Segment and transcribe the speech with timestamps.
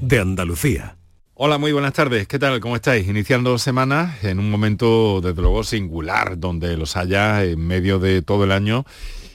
[0.00, 0.96] de Andalucía.
[1.34, 2.26] Hola, muy buenas tardes.
[2.26, 2.58] ¿Qué tal?
[2.58, 3.06] ¿Cómo estáis?
[3.06, 8.42] Iniciando semana en un momento, desde luego, singular, donde los haya en medio de todo
[8.42, 8.84] el año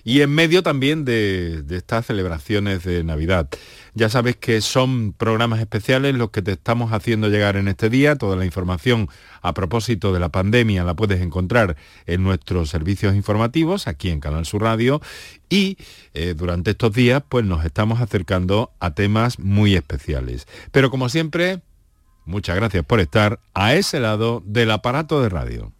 [0.03, 3.49] y en medio también de, estas celebraciones de Navidad.
[3.93, 8.15] Ya sabes que son programas especiales los que te estamos haciendo llegar en este día.
[8.15, 9.07] Toda la información
[9.41, 14.45] a propósito de la pandemia la puedes encontrar en nuestros servicios informativos, aquí en Canal
[14.45, 15.01] Sur Radio.
[15.49, 15.77] Y
[16.13, 20.47] eh, durante estos días, pues nos estamos acercando a temas muy especiales.
[20.71, 21.61] Pero como siempre,
[22.25, 25.71] muchas gracias por estar a ese lado del aparato de radio.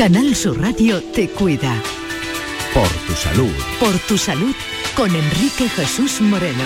[0.00, 1.74] Canal Sur Radio te cuida.
[2.72, 3.52] Por tu salud.
[3.78, 4.54] Por tu salud
[4.96, 6.64] con Enrique Jesús Moreno.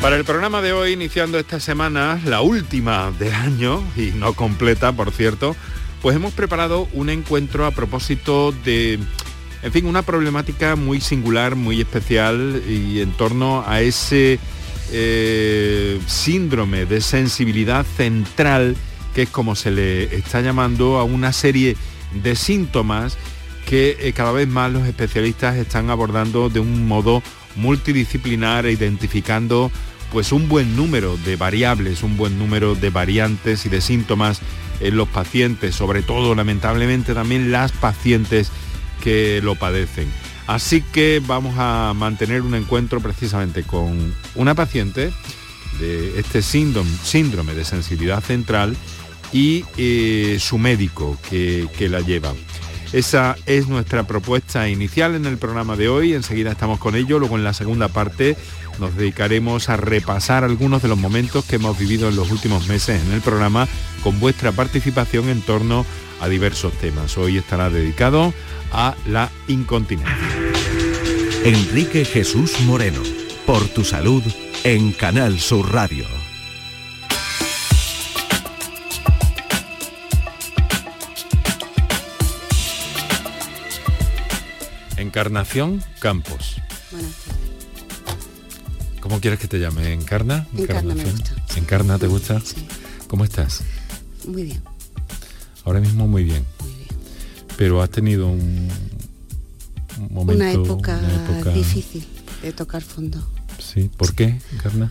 [0.00, 4.92] Para el programa de hoy, iniciando esta semana, la última del año, y no completa,
[4.92, 5.56] por cierto,
[6.00, 9.00] pues hemos preparado un encuentro a propósito de,
[9.64, 14.38] en fin, una problemática muy singular, muy especial, y en torno a ese
[14.92, 18.76] eh, síndrome de sensibilidad central
[19.14, 21.76] que es como se le está llamando a una serie
[22.22, 23.16] de síntomas
[23.66, 27.22] que eh, cada vez más los especialistas están abordando de un modo
[27.56, 29.70] multidisciplinar e identificando
[30.10, 34.40] pues un buen número de variables, un buen número de variantes y de síntomas
[34.80, 38.50] en los pacientes, sobre todo lamentablemente también las pacientes
[39.02, 40.08] que lo padecen.
[40.46, 45.12] Así que vamos a mantener un encuentro precisamente con una paciente
[45.78, 48.76] de este síndrome, síndrome de sensibilidad central
[49.32, 52.34] y eh, su médico que, que la lleva.
[52.92, 57.36] Esa es nuestra propuesta inicial en el programa de hoy, enseguida estamos con ello, luego
[57.36, 58.36] en la segunda parte
[58.78, 63.02] nos dedicaremos a repasar algunos de los momentos que hemos vivido en los últimos meses
[63.02, 63.68] en el programa
[64.02, 65.86] con vuestra participación en torno
[66.20, 67.16] a diversos temas.
[67.16, 68.32] Hoy estará dedicado
[68.72, 70.16] a la incontinencia.
[71.44, 73.00] Enrique Jesús Moreno,
[73.46, 74.22] por tu salud
[74.64, 76.21] en Canal Sur Radio.
[85.16, 86.56] Encarnación Campos.
[86.90, 88.98] Buenas tardes.
[89.02, 89.92] ¿Cómo quieres que te llame?
[89.92, 90.46] ¿Encarna?
[90.56, 91.34] Encarna me gusta.
[91.56, 92.40] ¿Encarna te gusta?
[92.40, 92.66] Sí.
[93.08, 93.60] ¿Cómo estás?
[94.26, 94.62] Muy bien,
[95.66, 96.46] Ahora mismo muy bien.
[96.60, 96.88] muy bien.
[97.58, 98.70] Pero has tenido un,
[100.00, 100.32] un momento...
[100.42, 102.06] una, época una época- difícil
[102.40, 103.22] de tocar fondo.
[103.58, 103.90] Sí.
[103.94, 104.90] ¿Por qué, Encarna?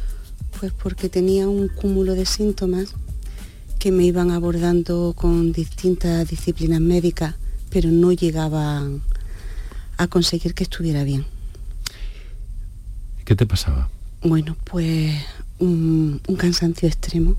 [0.59, 2.89] Pues porque tenía un cúmulo de síntomas
[3.79, 7.33] que me iban abordando con distintas disciplinas médicas,
[7.71, 9.01] pero no llegaban
[10.01, 11.25] a conseguir que estuviera bien.
[13.23, 13.89] ¿Qué te pasaba?
[14.23, 15.13] Bueno, pues
[15.59, 17.35] un, un cansancio extremo,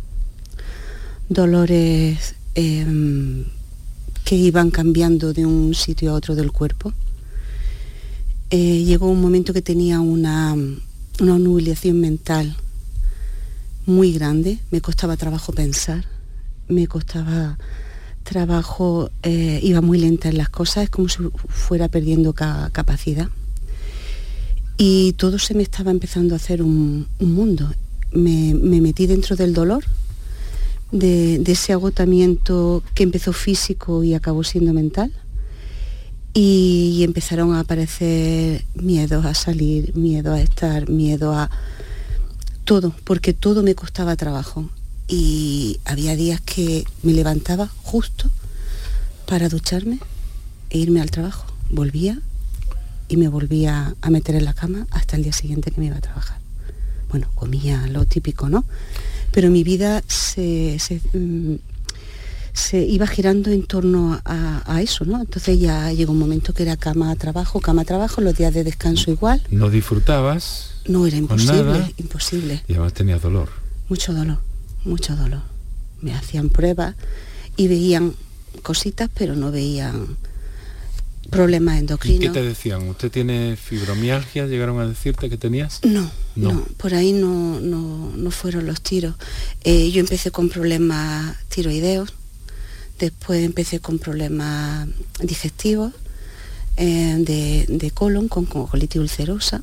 [1.28, 3.45] dolores em,
[4.25, 6.93] que iban cambiando de un sitio a otro del cuerpo.
[8.50, 12.56] Eh, llegó un momento que tenía una, una nubilación mental
[13.87, 16.05] muy grande, me costaba trabajo pensar,
[16.69, 17.59] me costaba
[18.22, 21.19] trabajo, eh, iba muy lenta en las cosas, es como si
[21.49, 23.28] fuera perdiendo ca- capacidad
[24.77, 27.72] y todo se me estaba empezando a hacer un, un mundo.
[28.12, 29.84] Me, me metí dentro del dolor,
[30.91, 35.12] de, de ese agotamiento que empezó físico y acabó siendo mental.
[36.34, 41.50] Y, y empezaron a aparecer miedos a salir, miedo a estar, miedo a
[42.65, 44.71] todo, porque todo me costaba trabajo.
[45.12, 48.31] Y había días que me levantaba justo
[49.27, 49.99] para ducharme
[50.71, 51.45] e irme al trabajo.
[51.69, 52.19] Volvía
[53.09, 55.99] y me volvía a meter en la cama hasta el día siguiente que me iba
[55.99, 56.39] a trabajar.
[57.11, 58.65] Bueno, comía lo típico, ¿no?
[59.33, 61.56] Pero mi vida se, se, mm,
[62.55, 65.21] se iba girando en torno a, a eso, ¿no?
[65.21, 69.11] Entonces ya llegó un momento que era cama, trabajo, cama, trabajo, los días de descanso
[69.11, 69.43] igual.
[69.50, 70.71] ¿No disfrutabas?
[70.87, 71.91] No, era imposible, nada.
[71.99, 72.62] imposible.
[72.67, 73.50] Y además tenías dolor.
[73.91, 74.39] Mucho dolor,
[74.84, 75.43] mucho dolor.
[76.00, 76.94] Me hacían pruebas
[77.56, 78.15] y veían
[78.62, 80.16] cositas, pero no veían
[81.31, 82.20] problemas ¿Y endocrinos.
[82.20, 82.88] qué te decían?
[82.88, 84.47] ¿Usted tiene fibromialgia?
[84.47, 85.81] ¿Llegaron a decirte que tenías?
[85.84, 86.52] No, No.
[86.52, 89.14] no, por ahí no, no, no fueron los tiros.
[89.64, 92.12] Eh, yo empecé con problemas tiroideos,
[92.99, 94.88] después empecé con problemas
[95.23, 95.93] digestivos,
[96.76, 99.62] eh, de, de colon, con, con colitis ulcerosa,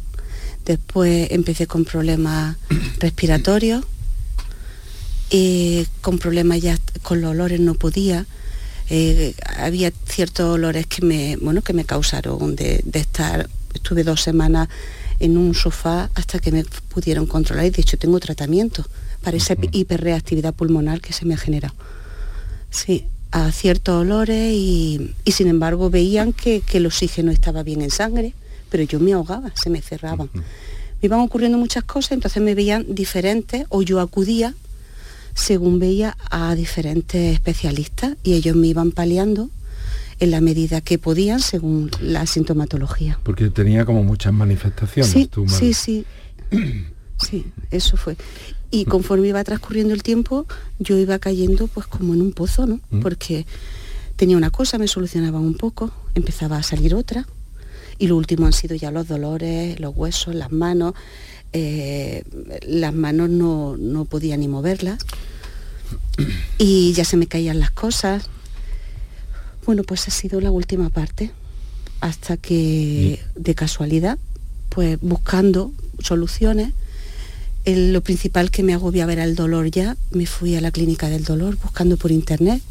[0.65, 2.57] después empecé con problemas
[2.99, 3.83] respiratorios,
[6.01, 8.25] con problemas ya con los olores no podía.
[8.89, 14.21] Eh, había ciertos olores que me, bueno, que me causaron de, de estar, estuve dos
[14.21, 14.67] semanas
[15.19, 18.85] en un sofá hasta que me pudieron controlar y de hecho tengo tratamiento
[19.21, 19.67] para esa Ujú.
[19.71, 21.75] hiperreactividad pulmonar que se me ha generado.
[22.71, 27.81] Sí, a ciertos olores y, y sin embargo veían que, que el oxígeno estaba bien
[27.81, 28.33] en sangre,
[28.71, 30.29] pero yo me ahogaba, se me cerraban.
[30.33, 30.43] Me
[31.01, 34.55] iban ocurriendo muchas cosas, entonces me veían diferentes o yo acudía
[35.39, 39.49] según veía a diferentes especialistas y ellos me iban paliando
[40.19, 43.19] en la medida que podían según la sintomatología.
[43.23, 45.11] Porque tenía como muchas manifestaciones.
[45.11, 46.05] Sí, sí, sí.
[47.21, 48.15] Sí, eso fue.
[48.71, 50.45] Y conforme iba transcurriendo el tiempo,
[50.77, 52.79] yo iba cayendo pues como en un pozo, ¿no?
[52.91, 53.01] Mm.
[53.01, 53.45] Porque
[54.15, 57.27] tenía una cosa, me solucionaban un poco, empezaba a salir otra.
[57.97, 60.93] Y lo último han sido ya los dolores, los huesos, las manos.
[61.51, 62.23] Eh,
[62.67, 64.99] las manos no, no podía ni moverlas.
[66.57, 68.29] Y ya se me caían las cosas.
[69.65, 71.31] Bueno, pues ha sido la última parte.
[72.01, 74.17] Hasta que, de casualidad,
[74.69, 76.73] pues buscando soluciones,
[77.65, 79.97] lo principal que me agobiaba era el dolor ya.
[80.11, 82.61] Me fui a la clínica del dolor buscando por internet.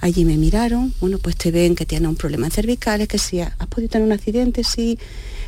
[0.00, 3.40] Allí me miraron, bueno, pues te ven que tiene un problema en cervicales, que si
[3.40, 4.98] has podido tener un accidente, sí,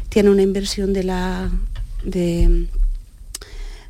[0.08, 1.50] tiene una inversión de la,
[2.06, 2.66] de,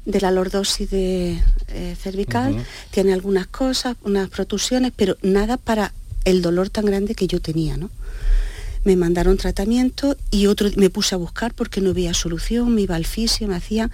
[0.04, 5.92] de la lordosis de, eh, cervical, tiene algunas cosas, unas protusiones, pero nada para
[6.24, 7.90] el dolor tan grande que yo tenía, ¿no?
[8.84, 12.94] Me mandaron tratamiento y otro me puse a buscar porque no había solución, me iba
[12.94, 13.90] al fisio, me hacía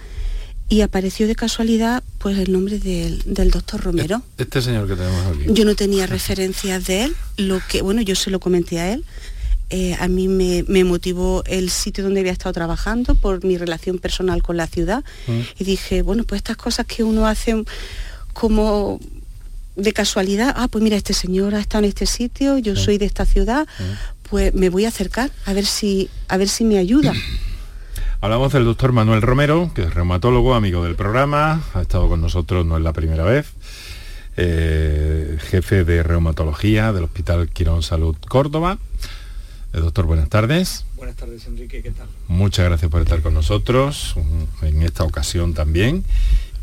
[0.69, 3.21] y apareció de casualidad pues el nombre del,
[3.51, 4.21] doctor Romero.
[4.31, 5.45] Este, este señor que tenemos aquí.
[5.49, 9.03] Yo no tenía referencias de él, lo que, bueno, yo se lo comenté a él.
[9.69, 14.43] Eh, a mí me, motivó el sitio donde había estado trabajando por mi relación personal
[14.43, 15.39] con la ciudad mm.
[15.59, 17.63] y dije, bueno, pues estas cosas que uno hace
[18.33, 18.99] como
[19.75, 23.05] de casualidad, ah, pues mira, este señor ha estado en este sitio, yo soy de
[23.05, 23.67] esta ciudad,
[24.29, 27.13] pues me voy a acercar a ver si, a ver si me ayuda.
[28.21, 32.65] Hablamos del doctor Manuel Romero, que es reumatólogo, amigo del programa, ha estado con nosotros,
[32.65, 33.51] no es la primera vez,
[34.37, 38.77] eh, jefe de reumatología del Hospital Quirón Salud Córdoba.
[39.73, 40.85] Eh, doctor, buenas tardes.
[40.95, 42.07] Buenas tardes, Enrique, ¿qué tal?
[42.27, 44.15] Muchas gracias por estar con nosotros,
[44.61, 46.03] en esta ocasión también.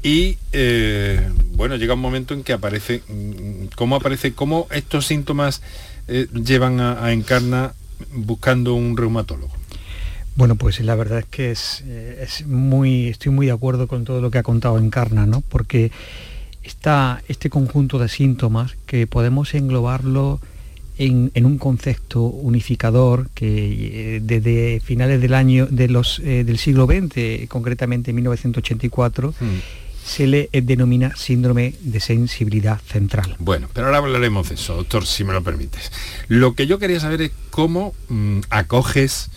[0.03, 5.61] Y eh, bueno, llega un momento en que aparece, mm, ¿cómo aparece, cómo estos síntomas
[6.09, 7.73] llevan a, a Encarna
[8.12, 9.61] buscando un reumatólogo?
[10.37, 11.53] Bueno, pues la verdad es que
[11.85, 15.43] eh, es, muy, estoy muy de acuerdo con todo lo que ha contado Encarna, ¿no?
[15.43, 15.91] Porque
[16.62, 20.41] está este conjunto de síntomas que podemos englobarlo
[21.00, 26.87] en, un concepto unificador que eh, desde finales del año de los, eh, del siglo
[26.87, 29.44] XX, concretamente 1984, hmm.
[30.05, 33.37] se le denomina síndrome de sensibilidad central.
[33.38, 35.91] Bueno, pero ahora hablaremos de eso, doctor, si me lo permites.
[36.29, 39.31] Lo que yo quería saber es cómo mm, acoges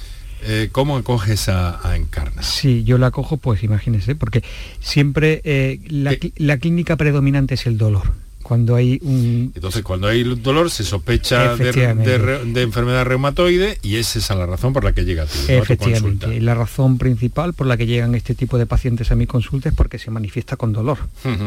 [0.45, 2.43] eh, ¿Cómo acoges a, Encarna?
[2.43, 4.43] Sí, yo la acojo, pues imagínese, porque
[4.81, 8.11] siempre eh, la, clínica predominante es el dolor
[8.43, 9.51] cuando hay un...
[9.55, 14.83] Entonces, cuando hay dolor se sospecha de, enfermedad reumatoide y es esa la razón por
[14.83, 18.57] la que llega a ti, Efectivamente, la razón principal por la que llegan este tipo
[18.57, 20.99] de pacientes a mi consulta es porque se manifiesta con dolor,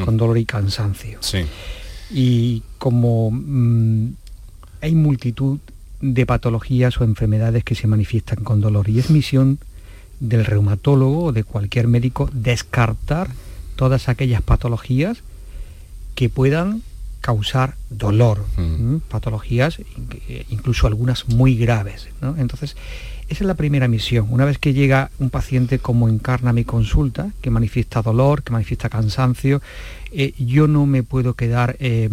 [0.04, 1.19] con dolor y cansancio.
[1.20, 1.44] Sí.
[2.10, 4.08] Y como mm,
[4.81, 5.58] hay multitud
[6.00, 8.88] de patologías o enfermedades que se manifiestan con dolor.
[8.88, 9.58] Y es misión
[10.20, 13.28] del reumatólogo o de cualquier médico descartar
[13.76, 15.22] todas aquellas patologías
[16.16, 16.82] que puedan
[17.20, 18.96] causar dolor, mm.
[19.08, 19.78] patologías
[20.48, 22.08] incluso algunas muy graves.
[22.38, 22.76] Entonces,
[23.28, 24.28] esa es la primera misión.
[24.30, 28.88] Una vez que llega un paciente como encarna mi consulta, que manifiesta dolor, que manifiesta
[28.88, 29.61] cansancio,
[30.12, 32.08] eh, yo no me puedo quedar eh,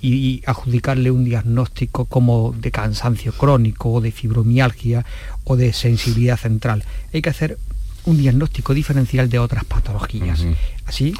[0.00, 5.04] y, adjudicarle un diagnóstico como de cansancio crónico o de fibromialgia
[5.42, 6.84] o de sensibilidad central.
[7.12, 7.58] Hay que hacer
[8.04, 10.44] un diagnóstico diferencial de otras patologías.
[10.86, 11.14] Así,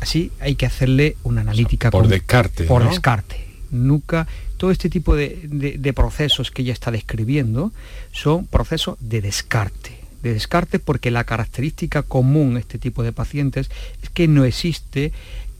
[0.00, 1.90] así hay que hacerle una analítica.
[1.90, 2.64] por descarte.
[2.64, 3.46] Por descarte.
[3.70, 4.26] Nunca,
[4.56, 7.72] todo este tipo de, procesos que ella está describiendo
[8.12, 13.70] son procesos de descarte de descarte porque la característica común de este tipo de pacientes
[14.02, 15.12] es que no existe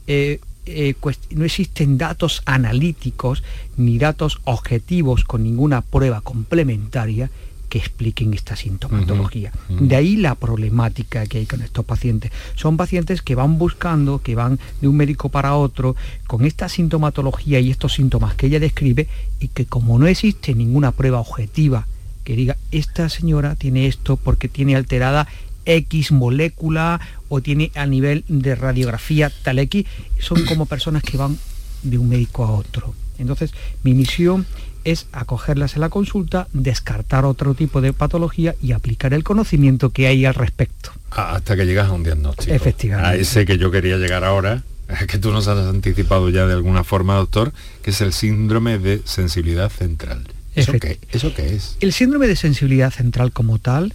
[0.05, 0.93] eh, eh,
[1.31, 3.41] no existen datos analíticos
[3.77, 7.31] ni datos objetivos con ninguna prueba complementaria
[7.71, 9.53] que expliquen esta sintomatología.
[9.69, 12.29] De ahí la problemática que hay con estos pacientes.
[12.55, 15.95] Son pacientes que van buscando, que van de un médico para otro,
[16.27, 19.07] con esta sintomatología y estos síntomas que ella describe,
[19.39, 21.87] y que como no existe ninguna prueba objetiva
[22.25, 25.29] que diga, esta señora tiene esto porque tiene alterada
[25.63, 26.99] X molécula
[27.29, 29.85] o tiene a nivel de radiografía tal X,
[30.19, 31.37] son como personas que van
[31.83, 32.93] de un médico a otro.
[33.17, 33.53] Entonces,
[33.83, 34.45] mi misión
[34.83, 40.07] es acogerlas en la consulta, descartar otro tipo de patología y aplicar el conocimiento que
[40.07, 40.91] hay al respecto.
[41.11, 42.53] Ah, hasta que llegas a un diagnóstico.
[42.53, 43.09] Efectivamente.
[43.09, 44.63] A ese que yo quería llegar ahora,
[45.07, 49.01] que tú nos has anticipado ya de alguna forma, doctor, que es el síndrome de
[49.05, 50.27] sensibilidad central.
[50.55, 51.77] ¿Eso qué, ¿Eso qué es?
[51.79, 53.93] El síndrome de sensibilidad central como tal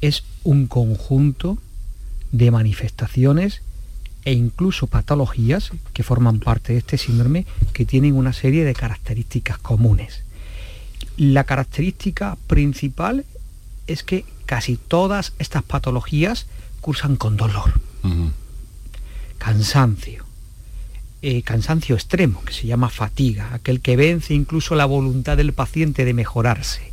[0.00, 1.58] es un conjunto
[2.30, 3.62] de manifestaciones
[4.24, 9.58] e incluso patologías que forman parte de este síndrome que tienen una serie de características
[9.58, 10.22] comunes.
[11.16, 13.24] La característica principal
[13.86, 16.46] es que casi todas estas patologías
[16.80, 17.80] cursan con dolor,
[19.38, 20.24] cansancio,
[21.22, 26.04] eh, cansancio extremo, que se llama fatiga, aquel que vence incluso la voluntad del paciente
[26.04, 26.92] de mejorarse.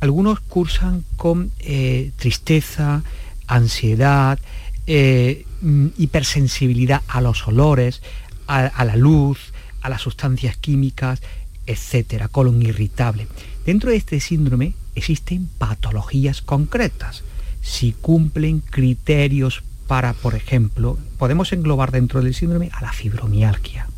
[0.00, 3.02] algunos cursan con eh, tristeza,
[3.46, 4.38] ansiedad,
[4.86, 8.02] eh, mm, hipersensibilidad a los olores,
[8.46, 11.22] a, la luz, a las sustancias químicas,
[11.66, 13.26] etcétera, colon irritable.
[13.64, 17.24] Dentro de este síndrome existen patologías concretas.
[17.62, 23.88] Si cumplen criterios para, por ejemplo, podemos englobar dentro del síndrome a la fibromialgia.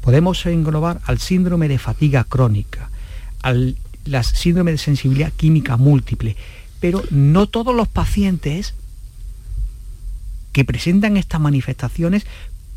[0.00, 2.90] Podemos englobar al síndrome de fatiga crónica,
[3.42, 3.76] al
[4.32, 6.36] síndrome de sensibilidad química múltiple,
[6.78, 8.74] pero no todos los pacientes
[10.54, 12.24] que presentan estas manifestaciones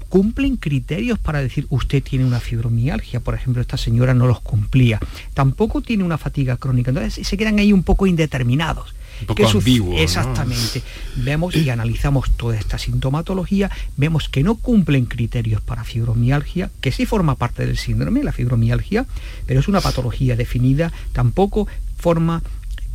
[0.10, 5.00] cumplen criterios para decir usted tiene una fibromialgia, por ejemplo, esta señora no los cumplía,
[5.34, 8.96] tampoco tiene una fatiga crónica, entonces se quedan ahí un poco indeterminados.
[9.22, 10.84] Un poco ambiguo, Exactamente.
[11.16, 17.06] Vemos y analizamos toda esta sintomatología, vemos que no cumplen criterios para fibromialgia, que sí
[17.06, 19.06] forma parte del síndrome, la fibromialgia,
[19.46, 21.68] pero es una patología definida, tampoco
[21.98, 22.44] forma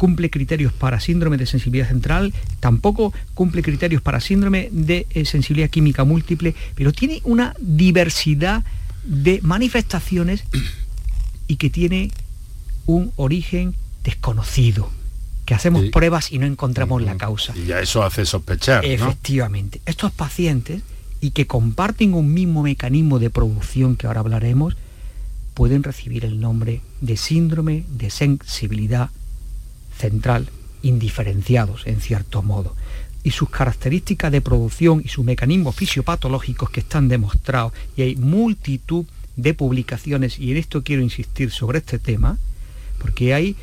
[0.02, 5.70] cumple criterios para síndrome de sensibilidad central, tampoco cumple criterios para síndrome de eh, sensibilidad
[5.70, 8.64] química múltiple, pero tiene una diversidad
[9.04, 10.42] de manifestaciones
[11.46, 12.10] y que tiene
[12.86, 14.90] un origen desconocido
[15.44, 17.56] que hacemos pruebas y no encontramos la causa.
[17.56, 18.84] Y ya eso hace sospechar.
[18.84, 19.82] Efectivamente.
[19.86, 20.82] Estos pacientes,
[21.20, 24.76] y que comparten un mismo mecanismo de producción que ahora hablaremos,
[25.54, 29.10] pueden recibir el nombre de síndrome de sensibilidad
[30.02, 30.48] central
[30.82, 32.74] indiferenciados en cierto modo.
[33.22, 39.06] Y sus características de producción y sus mecanismos fisiopatológicos que están demostrados y hay multitud
[39.36, 42.38] de publicaciones y en esto quiero insistir sobre este tema
[42.98, 43.56] porque hay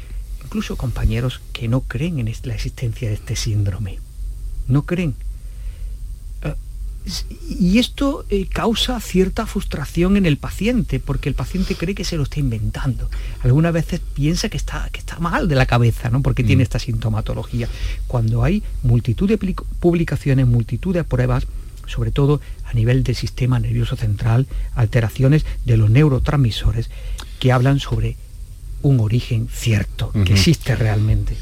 [0.43, 3.99] incluso compañeros que no creen en la existencia de este síndrome.
[4.67, 5.15] No creen
[7.49, 12.17] y esto eh, causa cierta frustración en el paciente, porque el paciente cree que se
[12.17, 13.09] lo está inventando.
[13.41, 16.21] Algunas veces piensa que está, que está mal de la cabeza, ¿no?
[16.21, 16.63] porque tiene mm.
[16.63, 17.67] esta sintomatología.
[18.07, 19.37] Cuando hay multitud de
[19.79, 21.47] publicaciones, multitud de pruebas,
[21.87, 26.89] sobre todo a nivel del sistema nervioso central, alteraciones de los neurotransmisores,
[27.39, 28.15] que hablan sobre
[28.81, 31.35] un origen cierto, que existe realmente.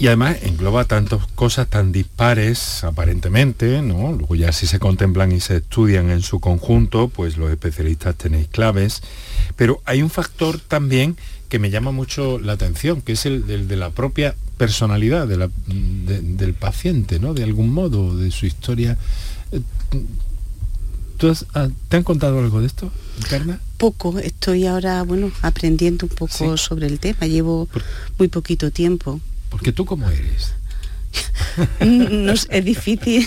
[0.00, 4.12] Y además engloba tantas cosas tan dispares aparentemente, ¿no?
[4.12, 8.48] Luego ya si se contemplan y se estudian en su conjunto, pues los especialistas tenéis
[8.48, 9.02] claves.
[9.56, 11.18] Pero hay un factor también
[11.50, 17.18] que me llama mucho la atención, que es el, de la propia personalidad del paciente,
[17.18, 17.34] ¿no?
[17.34, 18.96] De algún modo, de su historia.
[19.52, 19.60] Eh,
[21.52, 23.60] ah, ¿Te han contado algo de esto, Encarna?
[23.76, 27.68] Poco, estoy ahora, bueno, aprendiendo un poco sobre el tema, llevo
[28.18, 29.20] muy poquito tiempo.
[29.50, 30.54] Porque tú cómo eres.
[31.80, 33.26] no, es difícil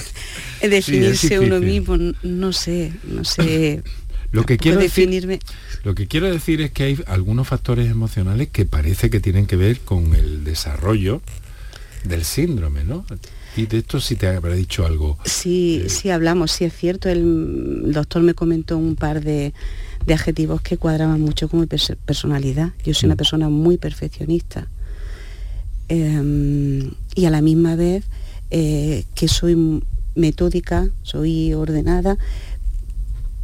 [0.62, 3.84] definirse uno mismo, no sé, no sé.
[4.32, 5.38] Lo que, quiero definirme...
[5.38, 9.46] decir, lo que quiero decir es que hay algunos factores emocionales que parece que tienen
[9.46, 11.22] que ver con el desarrollo
[12.04, 13.06] del síndrome, ¿no?
[13.56, 15.20] Y de esto sí te habrá dicho algo.
[15.26, 17.10] Sí, sí hablamos, sí es cierto.
[17.10, 19.54] El, doctor me comentó un par de,
[20.12, 22.72] adjetivos que cuadraban mucho con mi personalidad.
[22.84, 23.18] Yo soy una mm.
[23.18, 24.68] persona muy perfeccionista.
[25.90, 28.06] Em, y a la misma vez
[28.52, 29.82] eh, que soy
[30.16, 32.18] metódica, soy ordenada,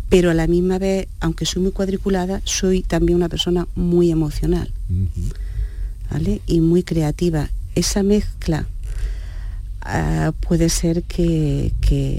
[0.10, 4.72] pero a la misma vez, aunque soy muy cuadriculada, soy también una persona muy emocional
[6.48, 7.50] y muy creativa.
[7.76, 8.66] Esa mezcla
[9.90, 11.74] ah, puede ser que,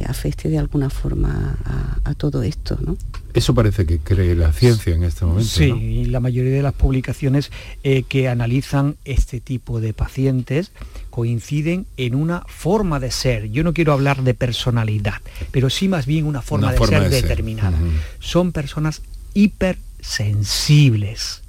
[0.06, 1.56] afecte de alguna forma
[2.04, 2.76] a, todo esto.
[2.84, 2.96] ¿no?
[3.32, 5.48] Eso parece que cree la ciencia en este momento.
[5.48, 7.50] Sí, y la mayoría de las publicaciones
[7.82, 10.72] eh, que analizan este tipo de pacientes
[11.10, 13.50] coinciden en una forma de ser.
[13.50, 17.78] Yo no quiero hablar de personalidad, pero sí más bien una forma, de, ser determinada.
[18.18, 19.02] Son personas
[19.34, 21.42] hipersensibles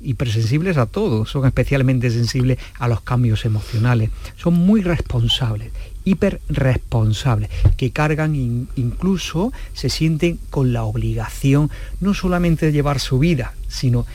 [0.00, 5.72] hipersensibles a todo, son especialmente sensibles a los cambios emocionales, son muy responsables
[6.08, 13.52] hiperresponsables, que cargan incluso, se sienten con la obligación no solamente de llevar su vida,
[13.68, 14.06] sino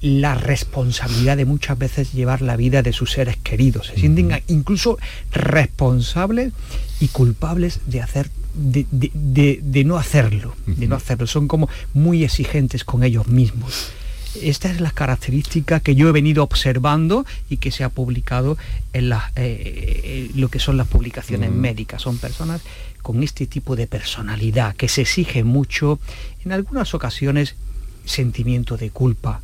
[0.00, 3.88] la responsabilidad de muchas veces llevar la vida de sus seres queridos.
[3.88, 4.98] Se sienten incluso
[5.32, 6.52] responsables
[7.00, 11.26] y culpables de hacer de, no hacerlo, de no hacerlo.
[11.26, 13.92] Son como muy exigentes con ellos mismos.
[14.42, 18.56] Esta es la característica que yo he venido observando y que se ha publicado
[18.92, 21.54] en las, eh, eh, lo que son las publicaciones Mm.
[21.54, 22.02] médicas.
[22.02, 22.60] Son personas
[23.02, 25.98] con este tipo de personalidad que se exige mucho,
[26.44, 27.56] en algunas ocasiones
[28.04, 29.40] sentimiento de culpa,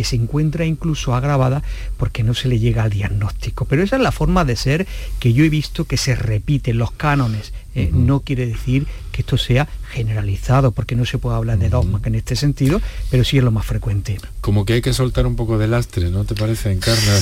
[0.00, 1.62] que se encuentra incluso agravada
[1.98, 3.66] porque no se le llega al diagnóstico.
[3.66, 4.86] Pero esa es la forma de ser
[5.18, 7.52] que yo he visto que se repite en los cánones.
[7.74, 12.00] Eh, No quiere decir que esto sea generalizado, porque no se puede hablar de dogma
[12.02, 12.80] en este sentido,
[13.10, 14.16] pero sí es lo más frecuente.
[14.40, 17.12] Como que hay que soltar un poco de lastre, ¿no te parece, Encarna?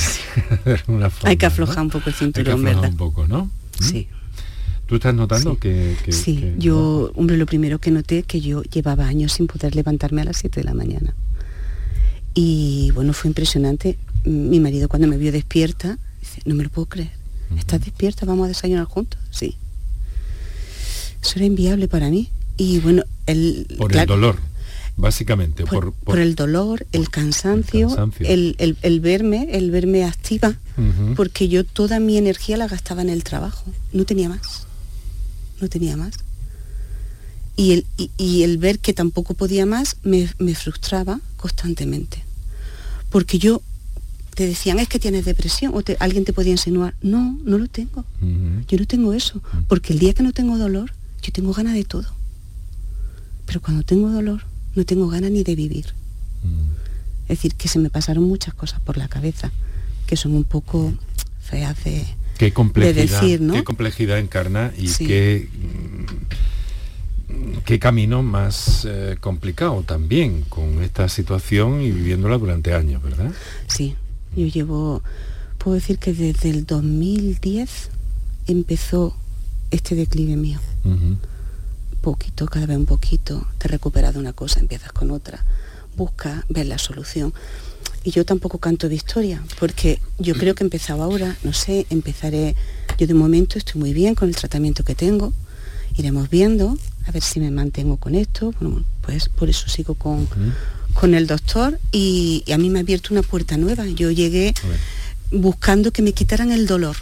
[0.86, 1.48] Forma, Hay que ¿no?
[1.52, 2.90] aflojar un poco el Hay que cinturón, aflojar ¿verdad?
[2.92, 3.46] un poco, ¿no?
[3.80, 3.82] ¿Mm?
[3.82, 4.06] Sí.
[4.86, 5.56] ¿Tú estás notando Sí.
[5.58, 9.32] que, que- Sí, que- yo, hombre, lo primero que noté es que yo llevaba años
[9.32, 11.14] sin poder levantarme a las 7 de la mañana.
[12.40, 13.98] Y bueno, fue impresionante.
[14.24, 17.10] Mi marido cuando me vio despierta, dice, no me lo puedo creer.
[17.56, 18.26] ¿Estás despierta?
[18.26, 19.18] ¿Vamos a desayunar juntos?
[19.30, 19.56] Sí.
[21.20, 22.30] Eso era inviable para mí.
[22.56, 24.36] Y bueno, el, Por el dolor,
[24.96, 25.64] básicamente.
[25.64, 28.26] por, Por, por el dolor, el cansancio, cansancio.
[28.28, 30.54] el, el- el verme, el verme activa,
[31.16, 34.66] porque yo toda mi energía la gastaba en el trabajo, no tenía más,
[35.60, 36.14] no tenía más.
[37.56, 42.22] Y el, y, y el ver que tampoco podía más me, me frustraba constantemente,
[43.10, 43.62] porque yo
[44.34, 47.66] te decían, es que tienes depresión, o te- alguien te podía insinuar, no, no lo
[47.66, 48.04] tengo,
[48.68, 51.84] yo no tengo eso, porque el día que no tengo dolor, yo tengo ganas de
[51.84, 52.06] todo.
[53.46, 54.42] Pero cuando tengo dolor,
[54.74, 55.86] no tengo ganas ni de vivir.
[57.24, 59.50] Es decir, que se me pasaron muchas cosas por la cabeza,
[60.06, 60.92] que son un poco
[61.40, 62.04] feas de...
[62.38, 63.52] Qué complejidad, decir, ¿no?
[63.54, 65.06] qué complejidad encarna y Sí.
[65.06, 65.48] qué,
[67.64, 73.32] qué camino más eh, complicado también con esta situación y viviéndola durante años, ¿verdad?
[73.66, 73.94] Sí,
[74.36, 75.02] yo llevo,
[75.58, 77.90] puedo decir que desde el 2010
[78.46, 79.14] empezó
[79.70, 80.60] este declive mío.
[82.00, 85.44] Poquito, cada vez un poquito, te recuperas de una cosa, empiezas con otra,
[85.96, 87.34] buscas ver la solución.
[88.04, 92.54] Y yo tampoco canto victoria, porque yo creo que he empezado ahora, no sé, empezaré,
[92.96, 95.34] yo de momento estoy muy bien con el tratamiento que tengo,
[95.96, 100.28] iremos viendo, a ver si me mantengo con esto, bueno, pues por eso sigo con,
[100.92, 103.86] con el doctor y, y a mí me ha abierto una puerta nueva.
[103.86, 104.52] Yo llegué
[105.30, 106.96] buscando que me quitaran el dolor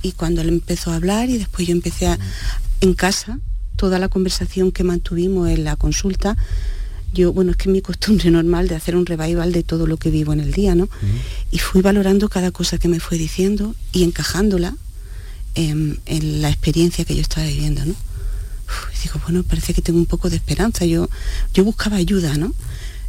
[0.00, 2.18] y cuando él empezó a hablar y después yo empecé a,
[2.80, 3.40] en casa,
[3.76, 6.36] toda la conversación que mantuvimos en la consulta,
[7.12, 9.98] yo, bueno, es que es mi costumbre normal de hacer un revival de todo lo
[9.98, 10.88] que vivo en el día, ¿no?
[11.50, 14.74] Y fui valorando cada cosa que me fue diciendo y encajándola
[15.54, 17.94] en, en la experiencia que yo estaba viviendo, ¿no?
[18.96, 20.84] Y digo, bueno, parece que tengo un poco de esperanza.
[20.84, 21.08] Yo,
[21.54, 22.54] yo buscaba ayuda, ¿no?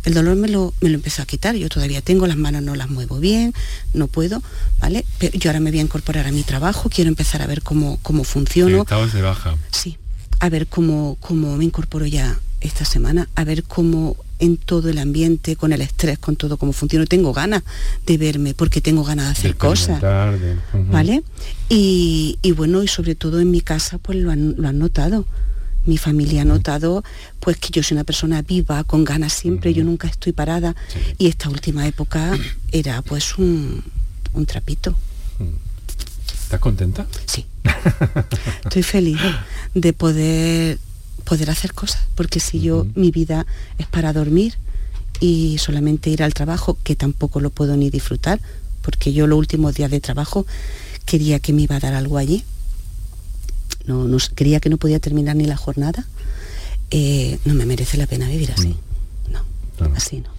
[0.04, 1.56] El dolor me lo, me lo empezó a quitar.
[1.56, 3.54] Yo todavía tengo las manos, no las muevo bien,
[3.94, 4.44] no puedo,
[4.80, 5.06] ¿vale?
[5.18, 8.00] Pero yo ahora me voy a incorporar a mi trabajo, quiero empezar a ver cómo,
[8.02, 8.82] cómo funciono.
[8.82, 9.56] Estabas de baja.
[9.72, 9.98] Sí,
[10.40, 14.98] a ver cómo, cómo me incorporo ya esta semana, a ver cómo en todo el
[14.98, 17.06] ambiente, con el estrés, con todo cómo funciona.
[17.06, 17.64] Tengo ganas
[18.06, 20.02] de verme porque tengo ganas de hacer de cosas.
[20.92, 21.24] ¿Vale?
[21.70, 25.26] Y, y bueno, y sobre todo en mi casa, pues lo han, lo han notado.
[25.86, 27.04] Mi familia ha notado
[27.40, 30.76] pues que yo soy una persona viva, con ganas siempre, yo nunca estoy parada.
[30.88, 31.00] Sí.
[31.18, 32.38] Y esta última época
[32.72, 33.82] era pues un,
[34.34, 34.96] un trapito.
[36.44, 37.08] ¿Estás contenta?
[37.26, 37.46] Sí.
[38.66, 39.20] Estoy feliz
[39.74, 40.80] de poder
[41.24, 43.46] poder hacer cosas, porque si yo mi vida
[43.78, 44.56] es para dormir
[45.20, 48.40] y solamente ir al trabajo, que tampoco lo puedo ni disfrutar,
[48.82, 50.46] porque yo los últimos días de trabajo
[51.06, 52.44] quería que me iba a dar algo allí.
[53.86, 56.06] No, no quería que no podía terminar ni la jornada.
[56.92, 58.76] Eh, no me merece la pena vivir así.
[59.32, 59.42] No,
[59.78, 59.94] Claro.
[59.96, 60.30] así no.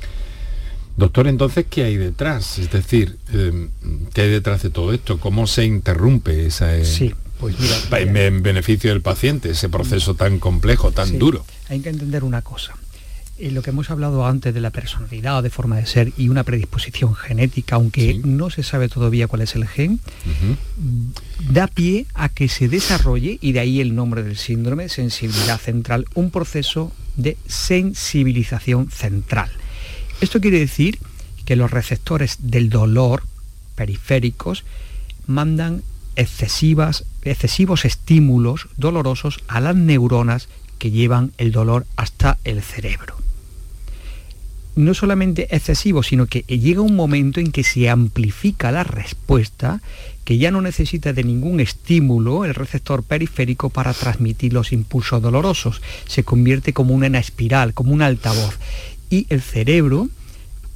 [0.96, 2.58] Doctor, entonces, ¿qué hay detrás?
[2.58, 3.68] Es decir, eh,
[4.12, 5.18] ¿qué hay detrás de todo esto?
[5.18, 10.14] ¿Cómo se interrumpe esa, eh, Sí, pues mira, en, en beneficio del paciente, ese proceso
[10.14, 11.44] tan complejo, tan Sí, duro?
[11.68, 12.74] Hay que entender una cosa.
[13.36, 16.44] Eh, lo que hemos hablado antes de la personalidad de forma de ser y una
[16.44, 18.20] predisposición genética, aunque Sí.
[18.24, 20.56] no se sabe todavía cuál es el gen, Ujú.
[21.52, 26.06] da pie a que se desarrolle, y de ahí el nombre del síndrome, sensibilidad central,
[26.14, 29.50] un proceso de sensibilización central.
[30.20, 30.98] Esto quiere decir
[31.44, 33.24] que los receptores del dolor
[33.74, 34.64] periféricos
[35.26, 35.82] mandan
[36.16, 40.48] excesivas, excesivos estímulos dolorosos a las neuronas
[40.78, 43.16] que llevan el dolor hasta el cerebro.
[44.76, 49.80] No solamente excesivo, sino que llega un momento en que se amplifica la respuesta,
[50.24, 55.80] que ya no necesita de ningún estímulo el receptor periférico para transmitir los impulsos dolorosos.
[56.06, 58.58] Se convierte como una espiral, como un altavoz.
[59.10, 60.08] Y el cerebro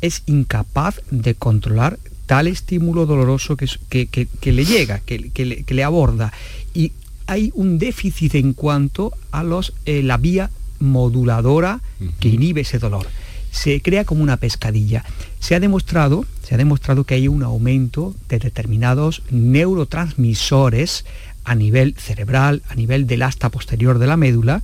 [0.01, 5.65] es incapaz de controlar tal estímulo doloroso que, es- que- que- que le llega, que,
[5.69, 6.33] le, aborda.
[6.75, 6.93] Y
[7.27, 11.81] hay un déficit en cuanto a los, eh, la vía moduladora
[12.21, 13.07] que inhibe ese dolor.
[13.51, 15.05] se crea como una pescadilla.
[15.41, 21.05] Se ha demostrado, se ha demostrado que hay un aumento de determinados neurotransmisores
[21.45, 24.63] a nivel cerebral, a nivel del asta posterior de la médula,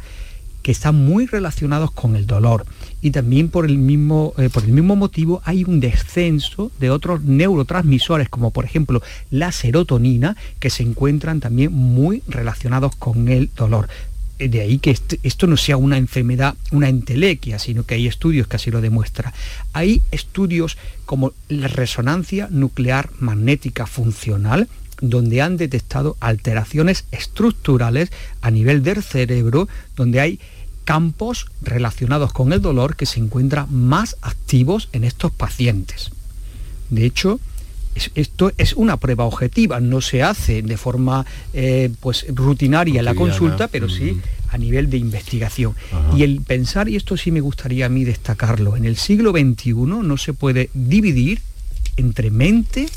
[0.62, 2.66] que están muy relacionados con el dolor.
[3.04, 7.22] Y también por el mismo, eh, por el mismo motivo hay un descenso de otros
[7.22, 13.90] neurotransmisores, como por ejemplo la serotonina, que se encuentran también muy relacionados con el dolor.
[14.38, 18.06] Eh, de ahí que este, esto no sea una enfermedad, una entelequia, sino que hay
[18.06, 19.34] estudios que así lo demuestran.
[19.74, 24.66] Hay estudios como la resonancia nuclear magnética funcional,
[25.02, 30.40] donde han detectado alteraciones estructurales a nivel del cerebro, donde hay
[30.84, 36.10] campos relacionados con el dolor que se encuentran más activos en estos pacientes.
[36.90, 37.40] De hecho,
[38.14, 43.14] esto es una prueba objetiva, no se hace de forma eh, pues, rutinaria en la
[43.14, 44.20] consulta, pero sí
[44.50, 45.74] a nivel de investigación.
[46.16, 49.72] Y el pensar, y esto sí me gustaría a mí destacarlo, en el siglo XXI
[49.74, 51.40] no se puede dividir
[51.96, 52.88] entre mente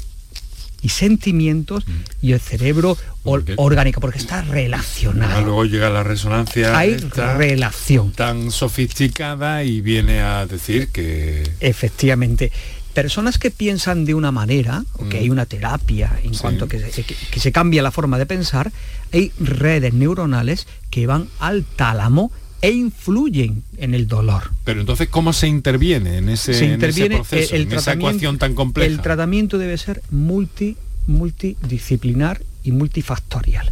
[0.82, 1.86] y sentimientos
[2.22, 5.42] y el cerebro orgánico, porque está relacionado.
[5.42, 6.78] luego llega la resonancia.
[6.78, 8.12] Hay relación.
[8.12, 11.50] Tan sofisticada y viene a decir que...
[11.60, 12.52] Efectivamente
[12.98, 15.22] personas que piensan de una manera, o que mm.
[15.22, 18.72] hay una terapia en cuanto a que se, cambia la forma de pensar,
[19.14, 24.52] hay redes neuronales que van al tálamo e influyen en el dolor.
[24.64, 28.90] Pero entonces, ¿cómo se interviene en ese, proceso, en esa ecuación tan compleja?
[28.90, 33.72] El tratamiento debe ser multi, multidisciplinar y multifactorial.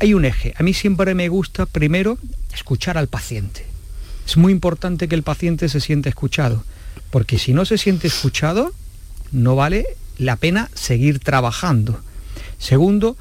[0.00, 0.54] Hay un eje.
[0.58, 2.18] A mí siempre me gusta, primero,
[2.54, 3.64] escuchar al paciente.
[4.26, 6.64] Es muy importante que el paciente se siente escuchado
[7.10, 8.72] porque si no se siente escuchado,
[9.32, 9.86] no vale
[10.18, 12.00] la pena seguir trabajando.
[12.58, 13.16] Segundo,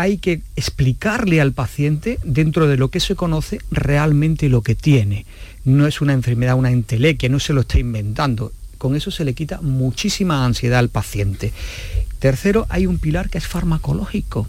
[0.00, 5.26] hay que explicarle al paciente dentro de lo que se conoce realmente lo que tiene.
[5.64, 8.52] No es una enfermedad, una entelequia, no se lo está inventando.
[8.78, 11.52] Con eso se le quita muchísima ansiedad al paciente.
[12.18, 14.48] Tercero, hay un pilar que es farmacológico.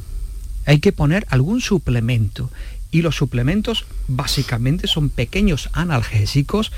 [0.66, 2.50] Hay que poner algún suplemento.
[2.90, 6.72] Y los suplementos básicamente son pequeños analgésicos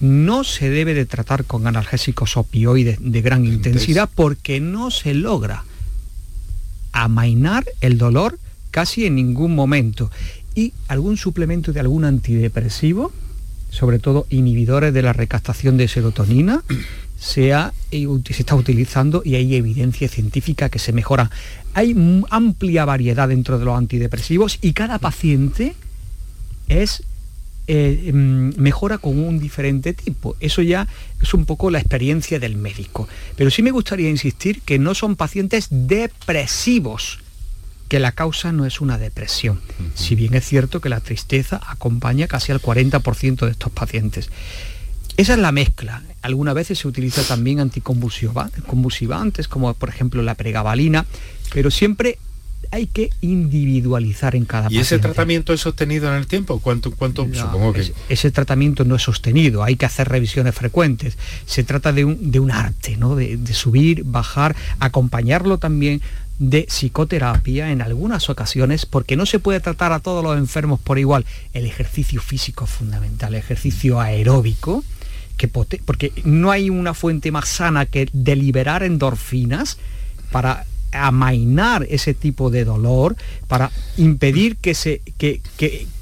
[0.00, 5.64] no se debe de tratar con analgésicos opioides de gran intensidad porque no se logra
[6.92, 8.38] amainar el dolor
[8.70, 10.10] casi en ningún momento.
[10.54, 13.12] Y algún suplemento de algún antidepresivo,
[13.70, 16.62] sobre todo inhibidores de la recaptación de serotonina,
[17.18, 17.52] se,
[17.90, 21.30] se está utilizando y hay evidencia científica que se mejora.
[21.74, 21.94] Hay
[22.30, 25.74] amplia variedad dentro de los antidepresivos y cada paciente
[26.68, 27.02] es
[27.72, 30.34] eh, mm, mejora con un diferente tipo.
[30.40, 30.88] Eso ya
[31.22, 33.08] es un poco la experiencia del médico.
[33.36, 37.20] Pero sí me gustaría insistir que no son pacientes depresivos,
[37.86, 39.60] que la causa no es una depresión.
[39.94, 44.30] Si bien es cierto que la tristeza acompaña casi al 40% de estos pacientes.
[45.16, 46.02] Esa es la mezcla.
[46.22, 51.06] Algunas veces se utiliza también anticonvulsivantes, como por ejemplo la pregabalina,
[51.52, 52.18] pero siempre
[52.70, 56.60] hay que individualizar en cada ¿Y ese tratamiento es sostenido en el tiempo?
[56.60, 57.92] ¿Cuánto, cuánto supongo que...
[58.08, 61.18] Ese, tratamiento no es sostenido, hay que hacer revisiones frecuentes.
[61.46, 63.16] Se trata de un, de un arte, ¿no?
[63.16, 66.00] De, de subir, bajar, acompañarlo también
[66.38, 70.98] de psicoterapia en algunas ocasiones, porque no se puede tratar a todos los enfermos por
[70.98, 71.26] igual.
[71.52, 74.82] El ejercicio físico es fundamental, el ejercicio aeróbico,
[75.36, 79.78] que porque no hay una fuente más sana que deliberar endorfinas
[80.30, 83.16] para amainar ese tipo de dolor,
[83.48, 85.40] para impedir que se, que,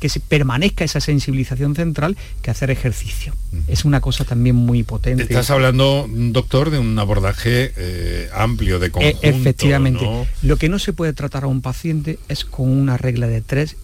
[0.01, 3.35] se permanezca esa sensibilización central, que hacer ejercicio.
[3.67, 5.23] Es una cosa también muy potente.
[5.23, 9.19] Estás hablando, doctor, de un abordaje eh, amplio de e, conjunto.
[9.23, 10.07] efectivamente.
[10.43, 13.77] Lo que no se puede tratar a un paciente es con una regla de tres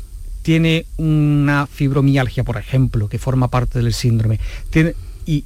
[0.44, 4.38] tiene una fibromialgia, por ejemplo, que forma parte del síndrome,
[4.68, 5.44] tiene, y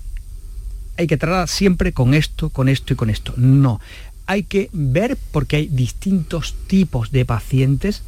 [0.97, 3.33] hay que tratar siempre con esto, con esto y con esto.
[3.37, 3.81] No,
[4.29, 8.03] hay que ver porque hay distintos tipos de pacientes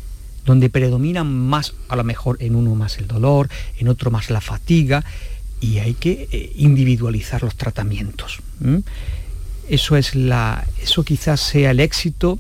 [0.45, 4.43] donde predominan más, a lo mejor en uno más el dolor, en otro más la
[4.43, 5.03] fatiga,
[5.63, 8.41] y hay que eh, individualizar los tratamientos.
[9.69, 10.67] Eso es la.
[10.83, 12.39] Eso quizás sea el éxito,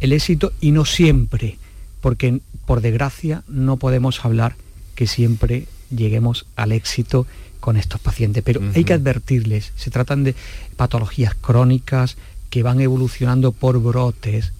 [0.00, 1.56] el éxito, y no siempre,
[2.00, 4.56] porque por desgracia no podemos hablar
[4.96, 7.28] que siempre lleguemos al éxito
[7.60, 8.42] con estos pacientes.
[8.42, 10.34] Pero hay que advertirles, se tratan de
[10.76, 12.16] patologías crónicas,
[12.50, 14.52] que van evolucionando por brotes,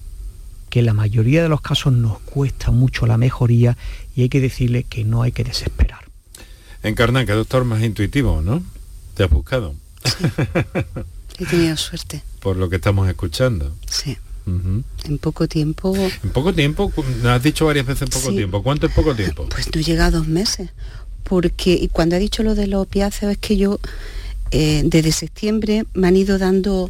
[0.69, 3.77] que en la mayoría de los casos nos cuesta mucho la mejoría
[4.15, 6.05] y hay que decirle que no hay que desesperar.
[6.81, 8.63] Encarna, que doctor más intuitivo, ¿no?
[9.15, 9.75] Te has buscado.
[11.37, 12.23] He tenido suerte.
[12.39, 13.75] Por lo que estamos escuchando.
[13.87, 14.17] Sí.
[14.47, 15.95] En poco tiempo.
[15.95, 16.91] En poco tiempo,
[17.25, 18.63] has dicho varias veces en poco tiempo.
[18.63, 19.47] ¿Cuánto es poco tiempo?
[19.49, 20.71] Pues no llega a dos meses.
[21.23, 23.79] Porque y cuando ha dicho lo de los opiáceos es que yo
[24.49, 26.89] eh, desde septiembre me han ido dando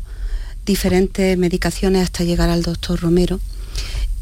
[0.66, 3.40] diferentes medicaciones hasta llegar al doctor Romero.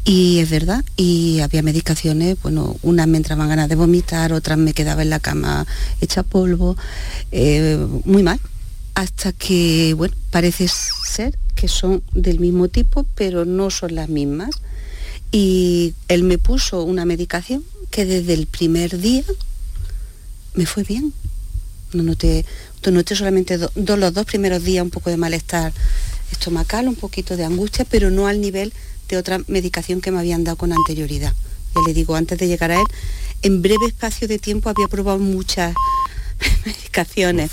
[0.04, 4.72] Y es verdad, y había medicaciones, bueno, unas me entraban ganas de vomitar, otras me
[4.72, 5.66] quedaba en la cama
[6.00, 6.76] hecha polvo,
[7.32, 8.40] eh, muy mal.
[8.94, 14.50] Hasta que, bueno, parece ser que son del mismo tipo, pero no son las mismas.
[15.32, 19.24] Y él me puso una medicación que desde el primer día
[20.54, 21.12] me fue bien.
[21.92, 22.46] No noté,
[22.90, 25.72] noté solamente los dos primeros días un poco de malestar
[26.32, 28.72] estomacal, un poquito de angustia, pero no al nivel
[29.08, 31.34] de otra medicación que me habían dado con anterioridad.
[31.74, 32.86] Ya le digo, antes de llegar a él,
[33.42, 35.74] en breve espacio de tiempo había probado muchas
[36.66, 37.52] medicaciones.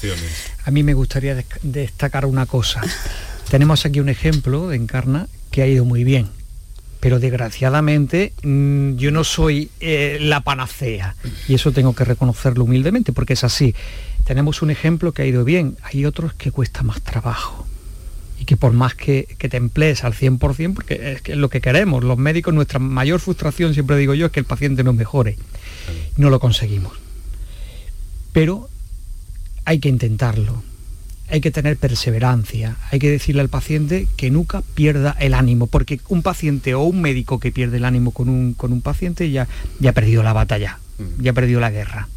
[0.64, 2.82] A mí me gustaría destacar una cosa.
[3.50, 6.28] Tenemos aquí un ejemplo de Encarna que ha ido muy bien,
[7.00, 11.16] pero desgraciadamente mm, yo no soy eh, la panacea
[11.48, 13.74] y eso tengo que reconocerlo humildemente porque es así.
[14.26, 17.67] Tenemos un ejemplo que ha ido bien, hay otros que cuesta más trabajo
[18.48, 22.04] que por más que, te emplees al 100%, porque es, que es lo que queremos,
[22.04, 25.38] los médicos, nuestra mayor frustración, siempre digo yo, es que el paciente no mejore.
[26.16, 26.94] No lo conseguimos.
[28.32, 28.70] Pero
[29.66, 30.64] hay que intentarlo,
[31.28, 36.00] hay que tener perseverancia, hay que decirle al paciente que nunca pierda el ánimo, porque
[36.08, 39.50] un paciente o un médico que pierde el ánimo con un, con un paciente ya,
[39.80, 40.80] ya ha perdido la batalla,
[41.20, 42.08] ya ha perdido la guerra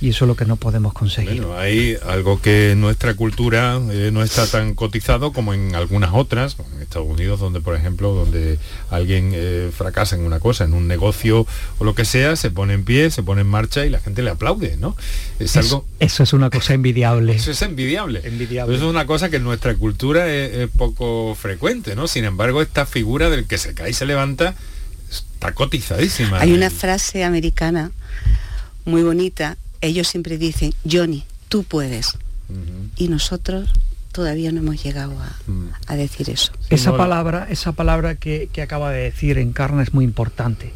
[0.00, 1.42] y eso es lo que no podemos conseguir.
[1.42, 6.10] Bueno, hay algo que en nuestra cultura eh, no está tan cotizado como en algunas
[6.14, 8.58] otras, en Estados Unidos, donde por ejemplo, donde
[8.90, 11.46] alguien eh, fracasa en una cosa, en un negocio
[11.78, 14.22] o lo que sea, se pone en pie, se pone en marcha y la gente
[14.22, 14.96] le aplaude, ¿no?
[15.40, 15.84] Es algo...
[15.98, 17.34] Eso es una cosa envidiable.
[17.34, 18.20] Eso es envidiable.
[18.24, 18.76] envidiable.
[18.76, 22.06] Eso es una cosa que en nuestra cultura es, poco frecuente, ¿no?
[22.06, 24.54] Sin embargo, esta figura del que se cae y se levanta
[25.10, 26.38] está cotizadísima.
[26.38, 27.90] Hay una frase americana
[28.84, 32.18] muy bonita ellos siempre dicen, Johnny, tú puedes.
[32.96, 33.70] Y nosotros
[34.12, 35.96] todavía no hemos llegado a, mm.
[35.96, 36.52] decir eso.
[36.70, 40.72] Esa palabra, esa palabra que, acaba de decir Encarna es muy importante.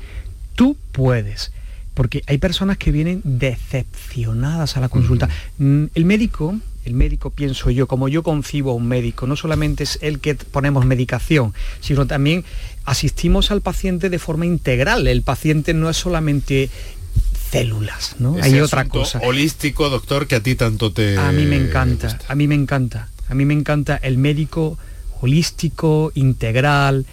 [0.54, 1.52] Tú puedes.
[1.94, 5.28] Porque hay personas que vienen decepcionadas a la consulta.
[5.58, 9.84] Mm, el médico, el médico pienso yo, como yo concibo a un médico, no solamente
[9.84, 12.44] es el que ponemos medicación, sino también
[12.84, 15.06] asistimos al paciente de forma integral.
[15.06, 16.70] El paciente no es solamente
[17.52, 18.36] células, ¿no?
[18.40, 19.20] Hay otra cosa.
[19.22, 21.18] Holístico, doctor, que a ti tanto te.
[21.18, 23.08] A mí me encanta, a mí me encanta.
[23.28, 24.78] A mí me encanta el médico
[25.20, 27.06] holístico, integral,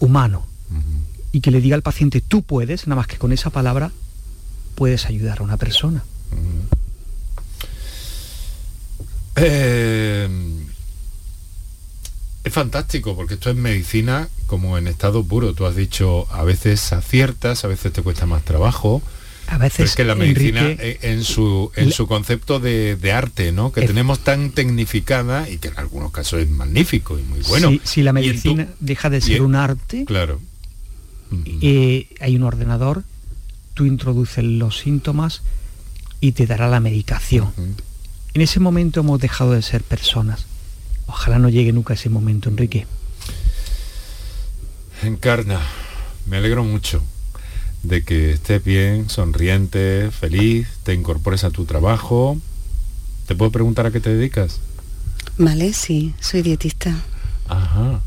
[0.00, 0.46] humano.
[1.32, 3.92] Y que le diga al paciente, tú puedes, nada más que con esa palabra
[4.74, 6.02] puedes ayudar a una persona.
[9.36, 10.28] Eh,
[12.42, 15.54] es fantástico porque esto es medicina como en estado puro.
[15.54, 19.02] Tú has dicho, a veces aciertas, a veces te cuesta más trabajo,
[19.50, 23.72] a veces es que la medicina eh, en su en su concepto de, arte no
[23.72, 27.72] que tenemos tan tecnificada y que en algunos casos es magnífico y muy bueno.
[27.82, 30.40] Si, la medicina deja de ser un arte claro.
[31.60, 33.02] eh, hay un ordenador
[33.74, 35.42] tú introduces los síntomas
[36.20, 37.52] y te dará la medicación.
[38.34, 40.46] En ese momento hemos dejado de ser personas.
[41.06, 42.86] Ojalá no llegue nunca ese momento Enrique.
[45.02, 45.60] Encarna
[46.26, 47.02] me alegro mucho
[47.82, 52.38] de que estés bien, sonriente, feliz, te incorpores a tu trabajo.
[53.26, 54.60] ¿Te puedo preguntar a qué te dedicas?
[55.38, 56.94] Vale, sí, soy dietista.
[57.48, 58.00] Ajá.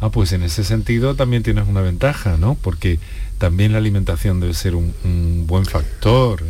[0.00, 2.54] Ah, pues en ese sentido también tienes una ventaja, ¿no?
[2.54, 2.98] Porque
[3.38, 6.42] también la alimentación debe ser un, buen factor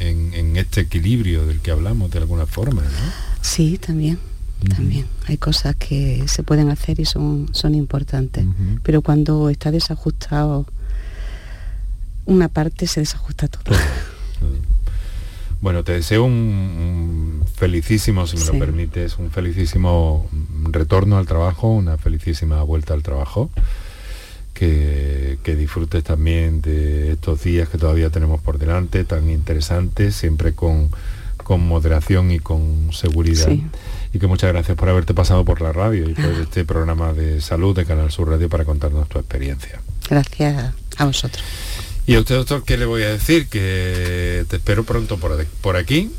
[0.00, 2.88] en, este equilibrio del que hablamos de alguna forma, ¿no?
[3.40, 4.18] Sí, también.
[4.74, 8.44] También hay cosas que se pueden hacer y son, son importantes,
[8.82, 10.66] pero cuando está desajustado
[12.28, 13.74] una parte se desajusta todo.
[15.60, 20.28] Bueno, te deseo un, felicísimo, si me lo permites, un felicísimo
[20.70, 23.50] retorno al trabajo, una felicísima vuelta al trabajo.
[24.54, 30.90] Que, disfrutes también de estos días que todavía tenemos por delante, tan interesantes, siempre con,
[31.42, 33.50] con moderación y con seguridad.
[34.12, 37.40] Y que muchas gracias por haberte pasado por la radio y por este programa de
[37.40, 39.80] salud de Canal Sur Radio para contarnos tu experiencia.
[40.08, 41.42] Gracias a vosotros.
[42.08, 43.48] Y a usted, doctor, ¿qué le voy a decir?
[43.48, 46.10] Que te espero pronto por, por aquí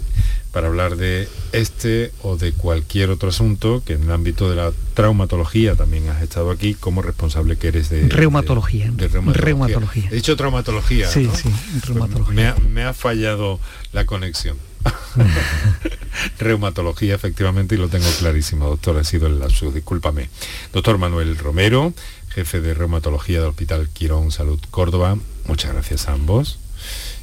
[0.51, 4.71] para hablar de este o de cualquier otro asunto que en el ámbito de la
[4.93, 8.91] traumatología también has estado aquí como responsable que eres de reumatología.
[8.91, 10.09] De, reumatología.
[10.11, 11.07] He dicho traumatología.
[11.07, 11.49] Sí, sí,
[11.87, 12.55] reumatología.
[12.71, 13.59] me, ha, fallado
[13.91, 14.57] la conexión.
[16.39, 20.29] reumatología, efectivamente, y lo tengo clarísimo, doctor, ha sido el lapsus, discúlpame.
[20.73, 21.93] Doctor Manuel Romero,
[22.29, 26.59] jefe de reumatología del Hospital Quirón Salud Córdoba, muchas gracias a ambos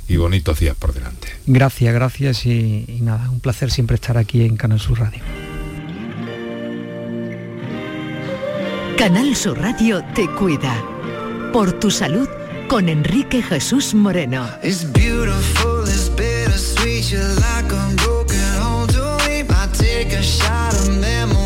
[0.08, 1.28] y bonitos días por delante.
[1.46, 5.22] Gracias, gracias y, y nada, un placer siempre estar aquí en Canal Sur Radio.
[8.96, 10.82] Canal Sur Radio te cuida.
[11.52, 12.28] Por tu salud
[12.68, 14.48] con Enrique Jesús Moreno.
[14.62, 14.84] It's
[17.12, 18.86] you like a broken home.
[18.88, 21.45] Don't leave, I take a shot of memory.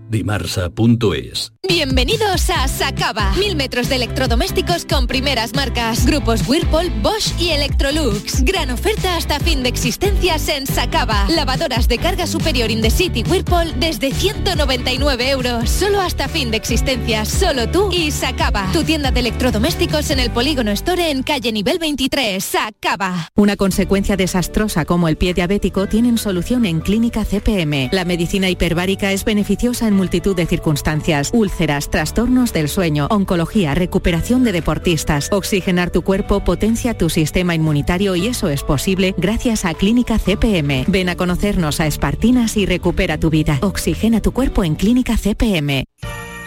[0.11, 3.31] Dimarsa.es Bienvenidos a Sacaba.
[3.39, 6.05] Mil metros de electrodomésticos con primeras marcas.
[6.05, 8.43] Grupos Whirlpool, Bosch y Electrolux.
[8.43, 11.27] Gran oferta hasta fin de existencias en Sacaba.
[11.29, 15.69] Lavadoras de carga superior in the city Whirlpool desde 199 euros.
[15.69, 17.29] Solo hasta fin de existencias.
[17.29, 18.69] Solo tú y Sacaba.
[18.73, 22.43] Tu tienda de electrodomésticos en el Polígono Store en calle nivel 23.
[22.43, 23.29] Sacaba.
[23.35, 27.89] Una consecuencia desastrosa como el pie diabético tienen solución en Clínica CPM.
[27.93, 31.29] La medicina hiperbárica es beneficiosa en multitud de circunstancias.
[31.31, 35.29] Úlceras, trastornos del sueño, oncología, recuperación de deportistas.
[35.31, 40.85] Oxigenar tu cuerpo potencia tu sistema inmunitario y eso es posible gracias a Clínica CPM.
[40.87, 43.59] Ven a conocernos a Espartinas y recupera tu vida.
[43.61, 45.85] Oxigena tu cuerpo en Clínica CPM.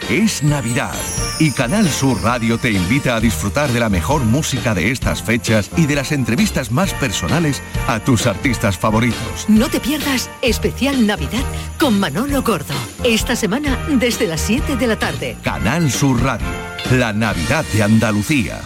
[0.09, 0.93] Es Navidad
[1.39, 5.69] y Canal Sur Radio te invita a disfrutar de la mejor música de estas fechas
[5.75, 9.45] y de las entrevistas más personales a tus artistas favoritos.
[9.47, 11.43] No te pierdas especial Navidad
[11.79, 12.73] con Manolo Gordo.
[13.03, 15.37] Esta semana desde las 7 de la tarde.
[15.43, 16.47] Canal Sur Radio,
[16.91, 18.61] la Navidad de Andalucía.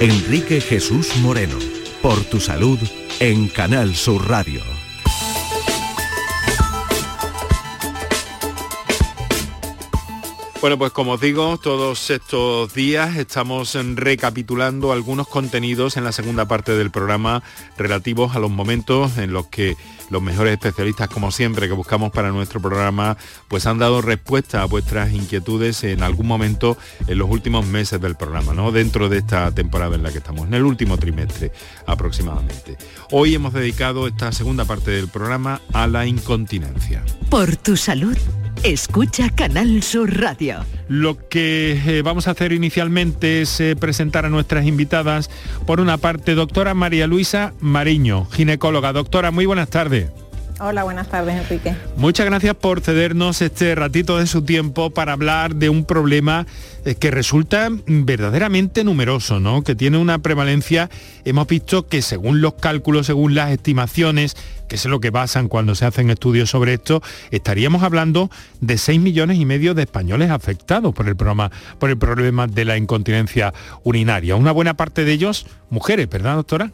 [0.00, 1.58] Enrique Jesús Moreno,
[2.00, 2.78] por tu salud
[3.18, 4.79] en Canal Sur Radio.
[10.60, 16.44] Bueno, pues como os digo, todos estos días estamos recapitulando algunos contenidos en la segunda
[16.44, 17.42] parte del programa
[17.78, 19.78] relativos a los momentos en los que
[20.10, 23.16] los mejores especialistas, como siempre, que buscamos para nuestro programa,
[23.48, 28.16] pues han dado respuesta a vuestras inquietudes en algún momento en los últimos meses del
[28.16, 28.72] programa, ¿no?
[28.72, 31.52] Dentro de esta temporada en la que estamos, en el último trimestre
[31.86, 32.76] aproximadamente.
[33.10, 37.02] Hoy hemos dedicado esta segunda parte del programa a la incontinencia.
[37.30, 38.16] Por tu salud,
[38.62, 40.64] escucha Canal Sur Radio.
[40.88, 45.30] Lo que eh, vamos a hacer inicialmente es eh, presentar a nuestras invitadas.
[45.66, 48.92] Por una parte, doctora María Luisa Mariño, ginecóloga.
[48.92, 49.99] Doctora, muy buenas tardes.
[50.62, 51.74] Hola, buenas tardes, Enrique.
[51.96, 56.46] Muchas gracias por cedernos este ratito de su tiempo para hablar de un problema
[56.84, 59.62] eh, que resulta verdaderamente numeroso, ¿no?
[59.62, 60.90] Que tiene una prevalencia,
[61.24, 64.36] hemos visto que según los cálculos, según las estimaciones,
[64.68, 68.30] que es lo que basan cuando se hacen estudios sobre esto, estaríamos hablando
[68.60, 72.76] de 6 millones y medio de españoles afectados por el, por el problema de la
[72.76, 74.36] incontinencia urinaria.
[74.36, 76.70] Una buena parte de ellos mujeres, ¿verdad, doctora?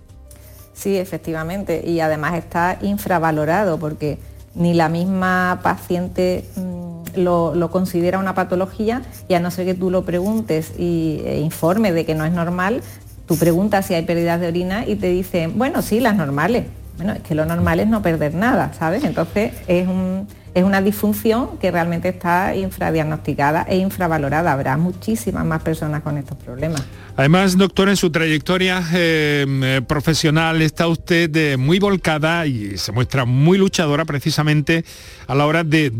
[0.76, 4.18] Sí, efectivamente, y además está infravalorado porque
[4.54, 9.90] ni la misma paciente mm, lo, considera una patología y a no ser que tú
[9.90, 12.82] lo preguntes y e informe de que no es normal,
[13.26, 16.66] tú preguntas si hay pérdidas de orina y te dicen, bueno, sí, las normales.
[16.98, 19.02] Bueno, es que lo normal es no perder nada, ¿sabes?
[19.04, 24.54] Entonces es un es una disfunción que realmente está infradiagnosticada e infravalorada.
[24.54, 26.82] Habrá muchísimas más personas con estos problemas.
[27.14, 33.26] Además, doctor, en su trayectoria eh, eh, profesional está usted muy volcada y se muestra
[33.26, 34.82] muy luchadora precisamente
[35.26, 35.90] a la hora de,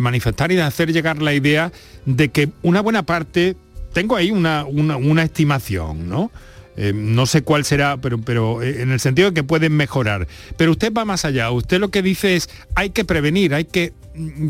[0.00, 1.72] manifestar y de hacer llegar la idea
[2.06, 3.56] de que una buena parte,
[3.92, 6.30] tengo ahí una, una estimación, ¿no?
[6.76, 10.26] Eh, no sé cuál será, pero, pero en el sentido de que pueden mejorar.
[10.56, 11.50] Pero usted va más allá.
[11.50, 13.92] Usted lo que dice es, hay que prevenir, hay que,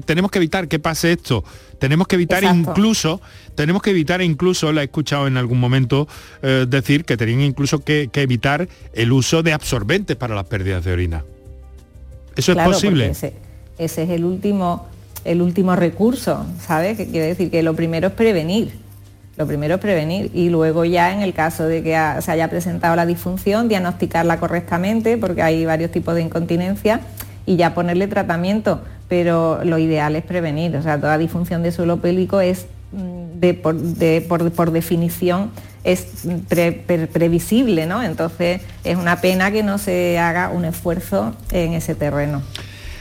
[0.05, 1.45] tenemos que evitar que pase esto.
[1.79, 3.21] Tenemos que evitar incluso,
[3.55, 6.09] tenemos que evitar incluso, la he escuchado en algún momento
[6.43, 10.93] eh, decir que tenían incluso que, evitar el uso de absorbentes para las pérdidas de
[10.93, 11.25] orina.
[12.37, 13.09] ¿Eso es posible?
[13.09, 13.35] Ese,
[13.79, 14.87] ese, es el último,
[15.25, 16.97] el último recurso, ¿sabes?
[16.97, 18.85] Que quiere decir que lo primero es prevenir
[19.37, 22.95] lo primero es prevenir y luego ya en el caso de que se haya presentado
[22.95, 27.01] la disfunción, diagnosticarla correctamente, porque hay varios tipos de incontinencia,
[27.47, 28.83] y ya ponerle tratamiento.
[29.09, 34.25] Pero lo ideal es prevenir, o sea, toda disfunción de suelo pélvico es mm, de,
[34.27, 35.51] por, definición
[35.85, 36.07] es
[37.13, 38.03] previsible, ¿no?
[38.03, 42.43] Entonces es una pena que no se haga un esfuerzo en ese terreno.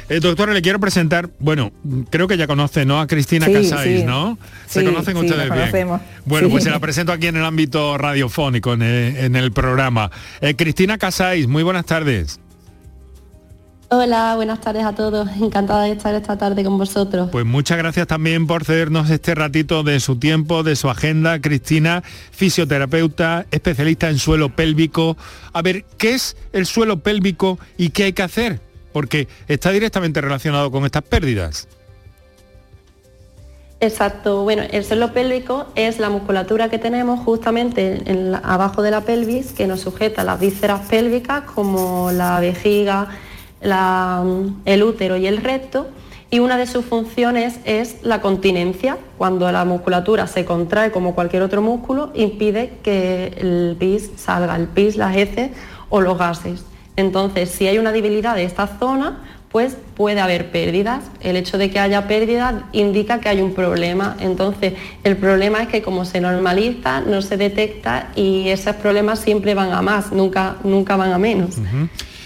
[0.10, 1.72] Eh, doctora, le quiero presentar, bueno,
[2.10, 2.99] creo que ya conoce, ¿no?
[2.99, 4.38] A Cristina Casáis, ¿no?
[4.68, 5.88] Se conocen ustedes bien.
[6.26, 8.82] Bueno, pues se la presento aquí en el ámbito radiofónico, en
[9.36, 10.12] el, programa.
[10.41, 12.39] Eh, Cristina Casáis, muy buenas tardes.
[13.95, 15.29] Hola, buenas tardes a todos.
[15.39, 17.29] Encantada de estar esta tarde con vosotros.
[17.31, 21.39] Pues muchas gracias también por cedernos este ratito de su tiempo, de su agenda.
[21.39, 25.15] Cristina, fisioterapeuta, especialista en suelo pélvico.
[25.53, 28.73] A ver, ¿qué es el suelo pélvico y qué hay que hacer?
[28.93, 31.67] porque está directamente relacionado con estas pérdidas.
[33.81, 38.01] Exacto, bueno, el suelo pélvico es la musculatura que tenemos justamente
[38.43, 43.09] abajo de la pelvis que nos sujeta las vísceras pélvicas como la vejiga,
[43.64, 45.88] el útero y el recto
[46.34, 48.97] y una de sus funciones es la continencia.
[49.20, 54.68] Cuando la musculatura se contrae como cualquier otro músculo, impide que el pis salga, el
[54.68, 55.51] pis, las heces
[55.89, 56.66] o los gases.
[56.95, 59.20] Entonces, si hay una debilidad de esta zona,
[59.51, 61.03] pues puede haber pérdidas.
[61.22, 64.18] El hecho de que haya pérdidas indica que hay un problema.
[64.20, 69.53] Entonces, el problema es que como se normaliza, no se detecta y esos problemas siempre
[69.53, 71.57] van a más, nunca, nunca van a menos.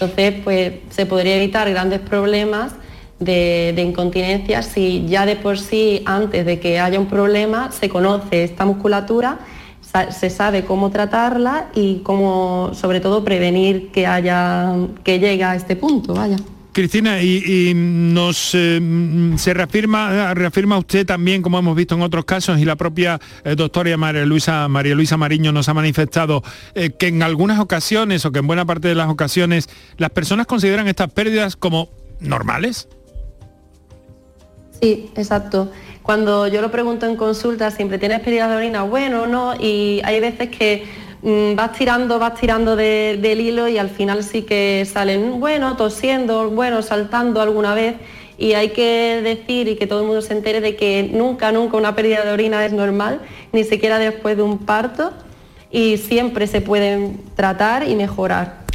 [0.00, 2.72] Entonces, pues se podría evitar grandes problemas
[3.18, 8.44] de, incontinencia si ya de por sí, antes de que haya un problema, se conoce
[8.44, 9.38] esta musculatura
[10.10, 15.76] se sabe cómo tratarla y cómo, sobre todo, prevenir que haya que llegue a este
[15.76, 16.14] punto.
[16.14, 16.36] Vaya.
[16.72, 18.80] Cristina, y, nos eh,
[19.36, 23.54] se reafirma, reafirma usted también, como hemos visto en otros casos, y la propia eh,
[23.56, 26.42] doctora María Luisa, María Luisa Mariño nos ha manifestado
[26.74, 30.46] eh, que en algunas ocasiones, o que en buena parte de las ocasiones, las personas
[30.46, 31.88] consideran estas pérdidas como
[32.20, 32.88] normales.
[34.80, 35.72] Sí, exacto.
[36.02, 40.20] cuando yo lo pregunto en consulta, siempre tienes pérdidas de orina, bueno, no, y hay
[40.20, 40.84] veces que
[41.22, 46.50] vas tirando, vas tirando de- del hilo y al final sí que salen, bueno, tosiendo,
[46.50, 47.96] bueno, saltando alguna vez.
[48.38, 51.76] Y hay que decir y que todo el mundo se entere de que nunca, nunca
[51.76, 53.20] una pérdida de orina es normal,
[53.52, 55.10] ni siquiera después de un parto,
[55.72, 58.67] y siempre se pueden tratar y mejorar.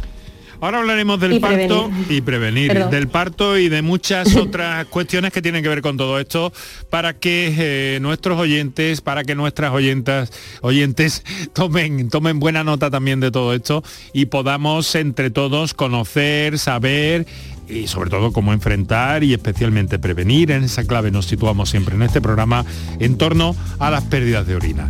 [0.64, 2.12] Ahora hablaremos del Y parto prevenir.
[2.12, 2.90] y prevenir, Perdón.
[2.90, 6.54] del parto y de muchas otras cuestiones que tienen que ver con todo esto
[6.88, 13.20] para que eh, nuestros oyentes, para que nuestras oyentas, oyentes tomen, tomen buena nota también
[13.20, 13.84] de todo esto
[14.14, 17.26] y podamos entre todos conocer, saber
[17.68, 20.50] y sobre todo cómo enfrentar y especialmente prevenir.
[20.50, 22.64] En esa clave nos situamos siempre en este programa
[23.00, 24.88] en torno a las pérdidas de orina.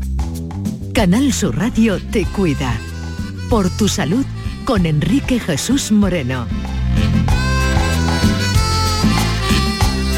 [0.92, 2.78] Canal Sur Radio te cuida.
[3.50, 4.24] Por tu salud
[4.64, 6.46] con Enrique Jesús Moreno.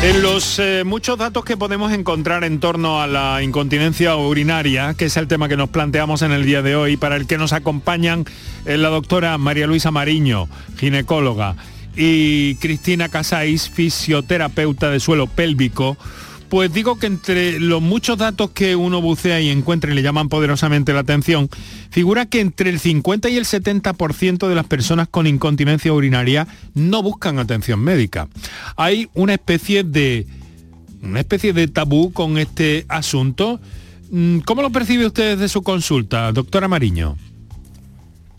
[0.03, 5.07] En los eh, muchos datos que podemos encontrar en torno a la incontinencia urinaria, que
[5.07, 7.53] es el tema que nos planteamos en el día de hoy, para el que nos
[7.53, 8.25] acompañan
[8.67, 11.57] eh, la doctora María Luisa Mariño, ginecóloga,
[11.97, 15.97] y Cristina Casais, fisioterapeuta de suelo pélvico,
[16.49, 20.29] pues digo que entre los muchos datos que uno bucea y encuentra y le llaman
[20.29, 21.49] poderosamente la atención,
[21.91, 27.03] figura que entre el 50 y el 70% de las personas con incontinencia urinaria no
[27.03, 28.29] buscan atención médica.
[28.77, 30.27] Hay una especie de
[31.03, 33.61] una especie de tabú con este asunto.
[34.11, 37.17] Mm, ¿Cómo lo percibe usted desde su consulta, doctora Mariño?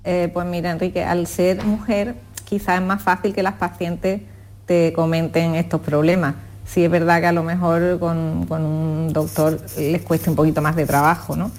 [0.04, 4.22] Eh, pues mira, Enrique, al ser mujer quizás es más fácil que las pacientes
[4.66, 6.36] te comenten estos problemas.
[6.68, 10.62] Sí es verdad que a lo mejor con, con un doctor les cueste un poquito
[10.62, 11.50] más de trabajo, ¿no?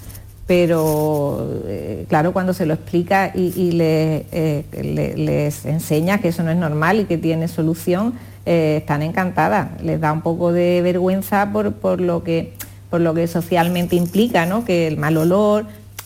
[0.47, 6.41] Pero eh, claro, cuando se lo explica y, y eh, le- les enseña que eso
[6.43, 8.13] no es normal y que tiene solución,
[8.45, 9.69] eh, están encantadas.
[9.83, 12.53] Les da un poco de vergüenza por, por lo que
[12.89, 14.65] por lo que socialmente implica, ¿no?
[14.65, 15.65] Que el mal olor,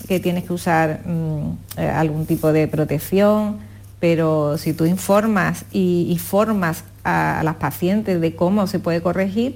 [0.10, 3.60] que tienes que usar mm, algún tipo de protección,
[4.04, 9.01] pero si tú informas y, y formas a, a las pacientes de cómo se puede
[9.01, 9.56] corregir,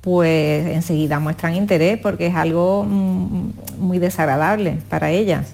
[0.00, 5.52] pues enseguida muestran interés porque es algo mm, muy desagradable para ellas.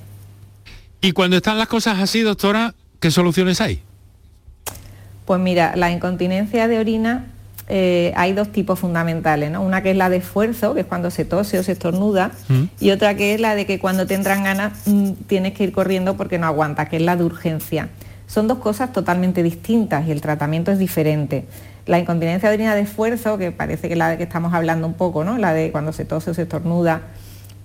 [1.02, 3.82] Y cuando están las cosas así, doctora, ¿qué soluciones hay?
[5.26, 7.26] Pues mira, la incontinencia de orina
[7.68, 9.60] eh, hay dos tipos fundamentales, ¿no?
[9.60, 12.30] Una que es la de esfuerzo, que es cuando se tose o se estornuda,
[12.80, 15.72] y otra que es la de que cuando te entran ganas mm, tienes que ir
[15.72, 17.90] corriendo porque no aguanta, que es la de urgencia.
[18.32, 21.44] Son dos cosas totalmente distintas y el tratamiento es diferente.
[21.84, 24.86] La incontinencia de orina de esfuerzo, que parece que es la de que estamos hablando
[24.86, 25.36] un poco, ¿no?
[25.36, 27.02] La de cuando se tose o se estornuda,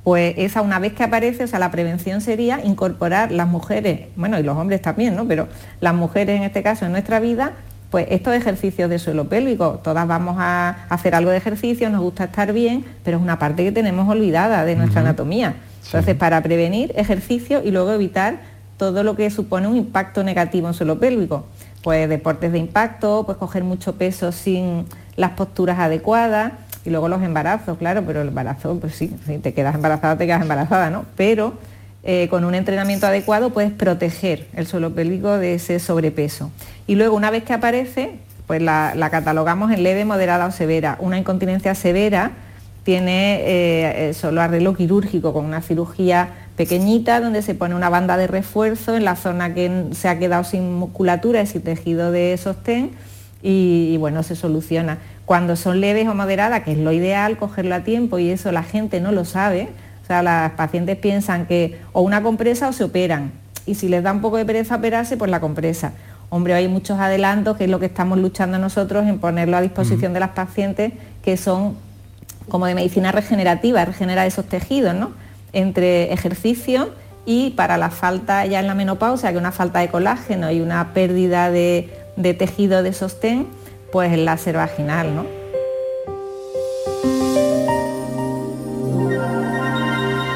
[0.04, 4.38] pues esa una vez que aparece, o sea, la prevención sería incorporar las mujeres, bueno,
[4.40, 5.26] y los hombres también, ¿no?
[5.26, 5.48] Pero
[5.80, 7.54] las mujeres en este caso en nuestra vida,
[7.90, 12.26] pues estos ejercicios de suelo pélvico, todas vamos a hacer algo de ejercicio, nos gusta
[12.26, 15.56] estar bien, pero es una parte que tenemos olvidada de nuestra anatomía.
[15.86, 20.74] Entonces, para prevenir ejercicio y luego evitar todo lo que supone un impacto negativo en
[20.74, 21.46] suelo pélvico.
[21.84, 26.54] Pues deportes de impacto, pues coger mucho peso sin las posturas adecuadas
[26.86, 30.26] y luego los embarazos, claro, pero el embarazo, pues sí, si te quedas embarazada, te
[30.26, 31.06] quedas embarazada, ¿no?
[31.16, 31.54] Pero
[32.04, 36.52] eh, con un entrenamiento adecuado puedes proteger el suelo pélvico de ese sobrepeso.
[36.86, 40.98] Y luego una vez que aparece, pues la, catalogamos en leve, moderada o severa.
[41.02, 42.32] Una incontinencia severa
[42.84, 48.18] tiene eh, eh, solo arreglo quirúrgico con una cirugía pequeñita donde se pone una banda
[48.18, 52.36] de refuerzo en la zona que se ha quedado sin musculatura y sin tejido de
[52.38, 52.92] sostén
[53.42, 54.98] y, y, bueno, se soluciona.
[55.26, 58.64] Cuando son leves o moderadas, que es lo ideal, cogerlo a tiempo y eso la
[58.64, 59.70] gente no lo sabe,
[60.04, 63.32] o sea, las pacientes piensan que o una compresa o se operan
[63.68, 65.92] y si les da un poco de pereza operarse, pues la compresa.
[66.30, 70.14] Hombre, hay muchos adelantos, que es lo que estamos luchando nosotros en ponerlo a disposición
[70.14, 71.76] de las pacientes, que son
[72.50, 75.12] como de medicina regenerativa, regenera esos tejidos, ¿no?
[75.54, 76.92] Entre ejercicio
[77.28, 80.94] y para la falta ya en la menopausia, que una falta de colágeno y una
[80.94, 81.90] pérdida de,
[82.40, 83.48] tejido de sostén,
[83.92, 85.26] pues el láser vaginal, ¿no?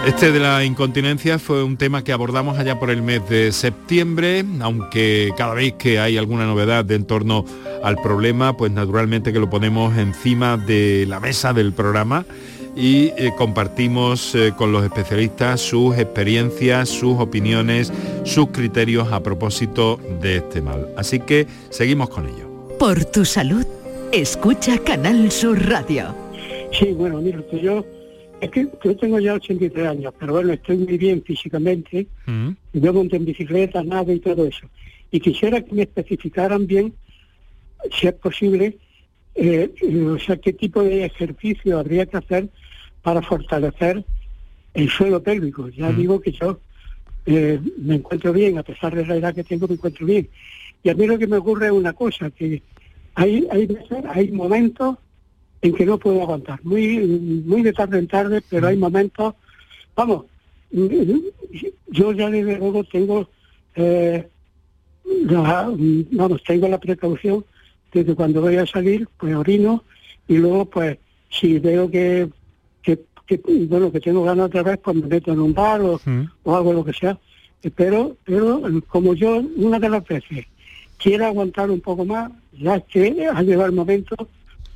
[0.05, 4.43] Este de la incontinencia fue un tema que abordamos allá por el mes de septiembre,
[4.59, 7.45] aunque cada vez que hay alguna novedad de en torno
[7.84, 12.26] al problema, pues naturalmente que lo ponemos encima de la mesa del programa
[12.76, 17.92] y eh, compartimos eh, con los especialistas sus experiencias, sus opiniones,
[18.24, 20.88] sus criterios a propósito de este mal.
[20.98, 22.50] Así que seguimos con ello.
[22.80, 23.66] Por tu salud,
[24.12, 26.16] escucha Canal Sur Radio.
[26.72, 27.86] Sí, bueno, mira, que yo,
[28.40, 32.08] es que yo tengo ya 83 años, pero bueno, estoy muy bien físicamente,
[32.74, 34.68] yo monto en bicicleta, nada y todo eso.
[35.12, 36.94] Y quisiera que me especificaran bien,
[37.92, 38.78] si es posible,
[39.36, 39.70] eh,
[40.08, 42.50] o sea, qué tipo de ejercicio habría que hacer
[43.02, 44.04] para fortalecer
[44.74, 45.70] el suelo pélvico.
[45.70, 45.97] Ya Mm.
[45.97, 46.60] digo que yo
[47.26, 50.28] eh, me encuentro bien, a pesar de la edad que tengo, me encuentro bien.
[50.84, 52.64] Y a mí lo que me ocurre es una cosa, que
[53.14, 54.97] hay, hay veces, hay momentos
[55.62, 56.97] en que no puedo aguantar, muy,
[57.45, 59.36] muy de tarde en tarde, pero hay momentos,
[59.95, 60.26] vamos,
[60.72, 63.30] yo ya desde luego tengo,
[63.76, 64.28] eh,
[65.26, 65.72] la,
[66.12, 67.45] vamos, tengo la precaución
[67.93, 69.84] de que cuando voy a salir, pues orino
[70.28, 70.97] y luego, pues,
[71.30, 72.30] si veo que,
[72.82, 76.00] que, que, bueno, que tengo ganas otra vez, pues me meto en un bar o,
[76.44, 77.18] o hago lo que sea.
[77.76, 80.46] Pero, pero como yo, una de las veces,
[80.98, 84.16] quiero aguantar un poco más, ya que ha llegado el momento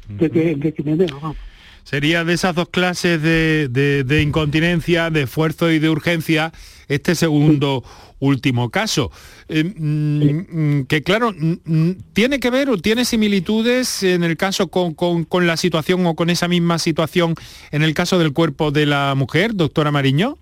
[0.08, 1.38] de que, de que me veo, vamos.
[1.84, 6.52] Sería de esas dos clases de, de- de incontinencia, de esfuerzo y de urgencia,
[6.88, 7.84] este segundo
[8.20, 9.12] último caso.
[9.50, 14.68] Eh, mm, mm, que claro, mm, tiene que ver o tiene similitudes en el caso
[14.70, 17.36] con, con- con la situación o con esa misma situación
[17.72, 20.38] en el caso del cuerpo de la mujer, doctora Mariño.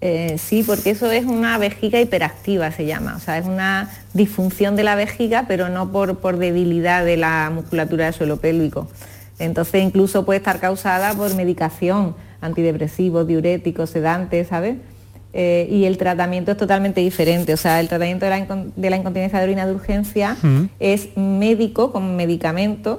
[0.00, 3.16] Eh, sí, porque eso es una vejiga hiperactiva, se llama.
[3.16, 7.50] O sea, es una disfunción de la vejiga, pero no por, por debilidad de la
[7.54, 8.86] musculatura del suelo pélvico.
[9.38, 14.76] Entonces, incluso puede estar causada por medicación, antidepresivos, diuréticos, sedantes, ¿sabes?
[15.36, 17.52] Eh, y el tratamiento es totalmente diferente.
[17.52, 20.36] O sea, el tratamiento de la, incon- de la incontinencia de orina de urgencia
[20.78, 22.98] es médico con medicamento,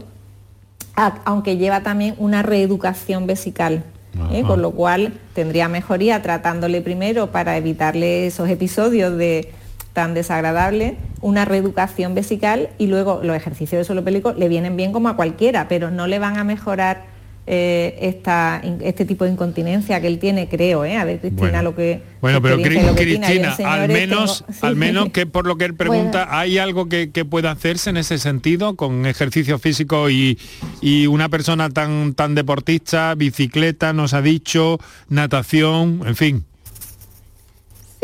[1.25, 3.83] aunque lleva también una reeducación vesical.
[4.31, 4.43] ¿eh?
[4.43, 9.51] Con lo cual tendría mejoría tratándole primero para evitarle esos episodios de
[9.93, 14.91] tan desagradables, una reeducación vesical y luego los ejercicios de suelo pélvico le vienen bien
[14.91, 17.03] como a cualquiera, pero no le van a mejorar
[17.47, 20.97] eh, esta, este tipo de incontinencia que él tiene, creo, ¿eh?
[20.97, 21.61] A ver, Cristina, Bueno.
[21.63, 22.01] lo que...
[22.21, 24.65] Bueno, pero experiencia, Cri- lo que Cristina, al menos, tengo- sí.
[24.65, 27.97] al menos que por lo que él pregunta, ¿hay algo que, que pueda hacerse en
[27.97, 30.39] ese sentido con ejercicio físico y,
[30.81, 34.79] y una persona tan, tan deportista, bicicleta, nos ha dicho,
[35.09, 36.45] natación, en fin?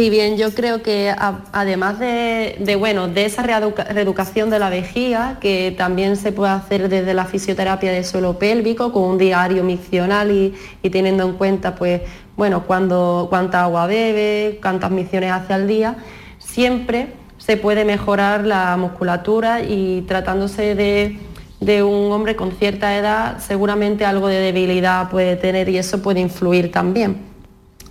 [0.02, 1.14] Sí, bien, yo creo que
[1.52, 6.90] además de, bueno, de esa reeduca- reeducación de la vejiga, que también se puede hacer
[6.90, 11.76] desde la fisioterapia de suelo pélvico con un diario miccional y, y teniendo en cuenta,
[11.76, 12.02] pues,
[12.36, 15.98] bueno, cuánta agua bebe, cuántas micciones hace al día,
[16.40, 21.20] siempre se puede mejorar la musculatura y tratándose de,
[21.60, 26.22] de un hombre con cierta edad, seguramente algo de debilidad puede tener y eso puede
[26.22, 27.31] influir también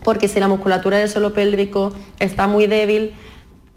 [0.02, 3.12] porque si la musculatura del suelo pélvico está muy débil,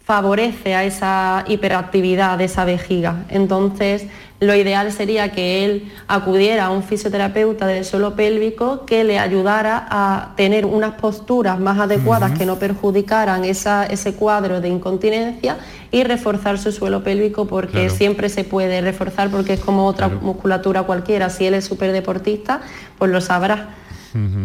[0.06, 3.24] favorece a esa hiperactividad de esa vejiga.
[3.30, 4.06] Entonces,
[4.42, 9.88] lo ideal sería que él acudiera a un fisioterapeuta del suelo pélvico que le ayudara
[9.90, 15.56] a tener unas posturas más adecuadas que no perjudicaran esa- ese cuadro de incontinencia
[15.90, 17.96] y reforzar su suelo pélvico porque Claro.
[17.96, 21.30] siempre se puede reforzar porque es como otra musculatura cualquiera.
[21.30, 22.60] Si él es súper deportista,
[23.00, 23.70] pues lo sabrá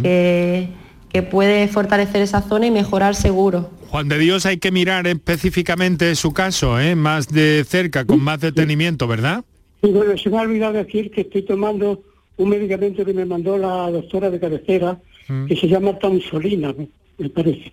[0.02, 0.68] que,
[1.12, 3.70] que puede fortalecer esa zona y mejorar seguro.
[3.88, 6.94] Juan de Dios hay que mirar específicamente su caso, ¿eh?
[6.94, 9.44] más de cerca, con más detenimiento, ¿verdad?
[9.82, 12.02] Y bueno, se me ha olvidado decir que estoy tomando
[12.36, 14.98] un medicamento que me mandó la doctora de cabecera,
[15.28, 15.46] Mm.
[15.46, 16.74] que se llama Tamsolina,
[17.18, 17.72] me, parece.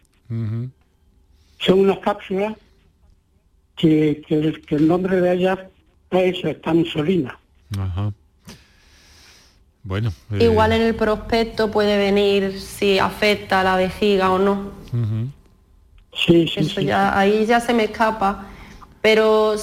[1.59, 2.55] Son unas cápsulas
[3.75, 5.59] que, que el, que el nombre de ellas
[6.11, 7.37] es Tamsolina.
[7.77, 8.13] Ajá.
[9.85, 10.11] Bueno.
[10.31, 14.71] eh, Igual en el prospecto puede venir si afecta a la vejiga o no.
[14.91, 15.29] ujú.
[16.13, 18.47] Sí, sí, Eso ya, ahí ya se me escapa.
[19.01, 19.55] Pero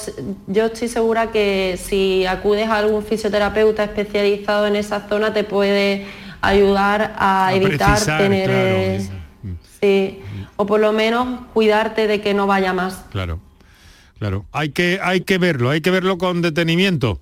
[0.47, 6.05] yo estoy segura que si acudes a algún fisioterapeuta especializado en esa zona te puede
[6.41, 9.09] ayudar a, A evitar precisar, tener claro, eh,
[9.81, 10.19] sí,
[10.55, 13.03] o por lo menos cuidarte de que no vaya más.
[13.11, 13.39] Claro,
[14.19, 14.45] claro.
[14.53, 17.19] Hay que, hay que verlo, hay que verlo con detenimiento.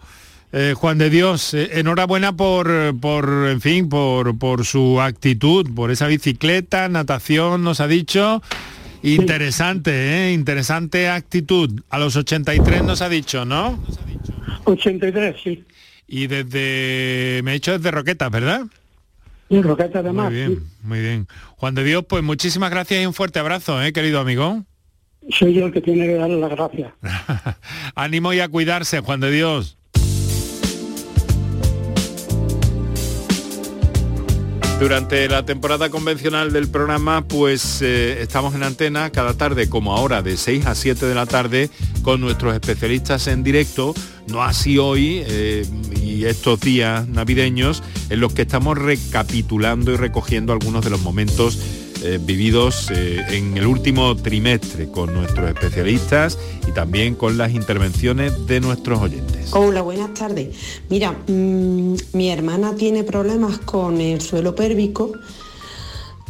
[0.53, 5.91] Eh, Juan de Dios, eh, enhorabuena por, por, en fin, por, por su actitud, por
[5.91, 8.41] esa bicicleta, natación, nos ha dicho.
[9.03, 9.91] Interesante,
[10.27, 10.33] ¿eh?
[10.33, 11.81] Interesante actitud.
[11.89, 13.79] A los 83 nos ha dicho, ¿no?
[14.65, 15.63] 83, sí.
[16.07, 18.65] Y desde, me ha dicho desde Roquetas, ¿verdad?
[19.49, 20.31] Y Roqueta además.
[20.31, 21.27] Muy bien, muy bien.
[21.55, 24.63] Juan de Dios, pues muchísimas gracias y un fuerte abrazo, ¿eh, querido amigo.
[25.29, 26.91] Soy yo el que tiene que darle las gracias.
[27.95, 29.77] Ánimo y a cuidarse, Juan de Dios.
[34.81, 40.23] Durante la temporada convencional del programa, pues eh, estamos en antena cada tarde, como ahora,
[40.23, 41.69] de 6 a 7 de la tarde,
[42.01, 43.93] con nuestros especialistas en directo,
[44.27, 45.67] no así hoy eh,
[46.01, 51.59] y estos días navideños, en los que estamos recapitulando y recogiendo algunos de los momentos
[52.03, 56.37] eh, vividos eh, en el último trimestre con nuestros especialistas
[56.67, 59.53] y también con las intervenciones de nuestros oyentes.
[59.53, 60.55] Hola, buenas tardes.
[60.89, 65.11] Mira, mm, mi hermana tiene problemas con el suelo pélvico,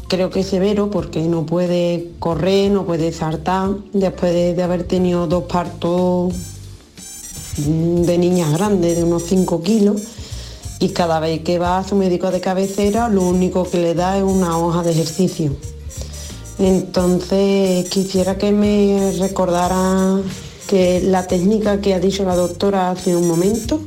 [0.07, 4.83] creo que es severo porque no puede correr, no puede saltar, después de, de haber
[4.83, 6.33] tenido dos partos
[7.57, 10.01] mm, de niñas grandes de unos 5 kilos
[10.81, 14.17] y cada vez que va a su médico de cabecera lo único que le da
[14.17, 15.55] es una hoja de ejercicio.
[16.57, 20.19] Entonces quisiera que me recordara
[20.67, 23.79] que la técnica que ha dicho la doctora hace un momento.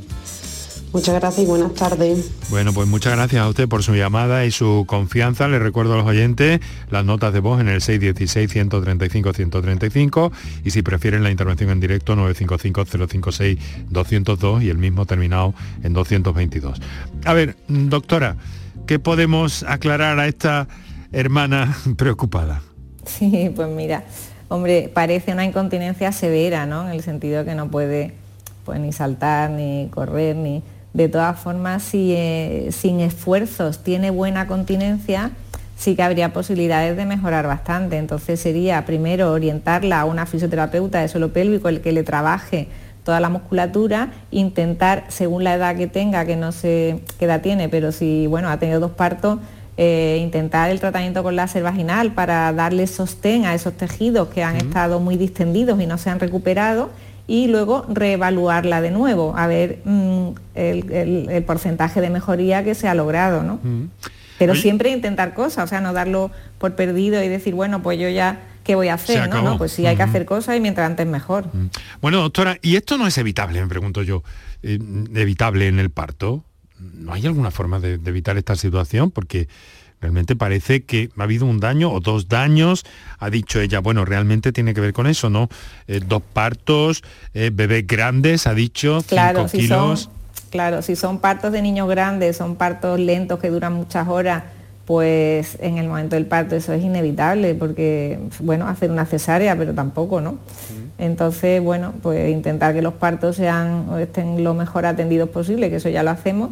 [0.95, 2.31] Muchas gracias y buenas tardes.
[2.51, 5.49] Bueno, pues muchas gracias a usted por su llamada y su confianza.
[5.49, 10.31] Le recuerdo a los oyentes las notas de voz en el 616-135-135
[10.65, 16.81] y si prefieren la intervención en directo 955-056-202 y el mismo terminado en 222.
[17.25, 18.37] A ver, doctora,
[18.87, 20.69] ¿qué podemos aclarar a esta
[21.11, 22.63] hermana preocupada?
[23.05, 24.05] Sí, pues mira,
[24.47, 26.87] hombre, parece una incontinencia severa, ¿no?
[26.87, 28.15] En el sentido que no puede
[28.65, 30.63] pues, ni saltar, ni correr, ni...
[30.95, 35.33] De todas formas, si eh, sin esfuerzos tiene buena continencia,
[35.77, 37.99] sí que habría posibilidades de mejorar bastante.
[37.99, 42.69] Entonces sería primero orientarla a una fisioterapeuta de suelo pélvico, el que le trabaje
[43.03, 47.69] toda la musculatura, intentar, según la edad que tenga, que no sé qué edad tiene,
[47.69, 49.41] pero si bueno, ha tenido dos partos,
[49.77, 54.57] eh, intentar el tratamiento con láser vaginal para darle sostén a esos tejidos que han
[54.57, 56.91] estado muy distendidos y no se han recuperado
[57.27, 62.75] y luego reevaluarla de nuevo, a ver mm, el, el- el porcentaje de mejoría que
[62.75, 63.61] se ha logrado, ¿no?
[64.39, 64.61] Pero Oye.
[64.63, 68.41] siempre intentar cosas, o sea, no darlo por perdido y decir, bueno, pues yo ya,
[68.65, 69.29] ¿qué voy a hacer?
[69.31, 71.47] No, pues sí hay que hacer cosas y mientras antes mejor.
[72.03, 74.23] Bueno, doctora, ¿y esto no es evitable, me pregunto yo,
[74.63, 74.79] eh,
[75.15, 76.43] evitable en el parto?
[76.79, 79.11] ¿No hay alguna forma de, de evitar esta situación?
[79.13, 79.49] Porque
[80.05, 82.85] realmente parece que ha habido un daño o dos daños,
[83.19, 85.49] ha dicho ella, bueno, realmente tiene que ver con eso, ¿no?
[85.89, 87.03] Eh, dos partos,
[87.33, 90.01] eh, bebés grandes, ha dicho, Claro, cinco si kilos.
[90.01, 90.13] son,
[90.51, 94.43] claro, si son partos de niños grandes, son partos lentos que duran muchas horas,
[94.85, 99.73] pues en el momento del parto eso es inevitable, porque, bueno, hacer una cesárea, pero
[99.73, 100.37] tampoco, ¿no?
[100.99, 105.89] Entonces, bueno, pues intentar que los partos sean estén lo mejor atendidos posible, que eso
[105.89, 106.51] ya lo hacemos,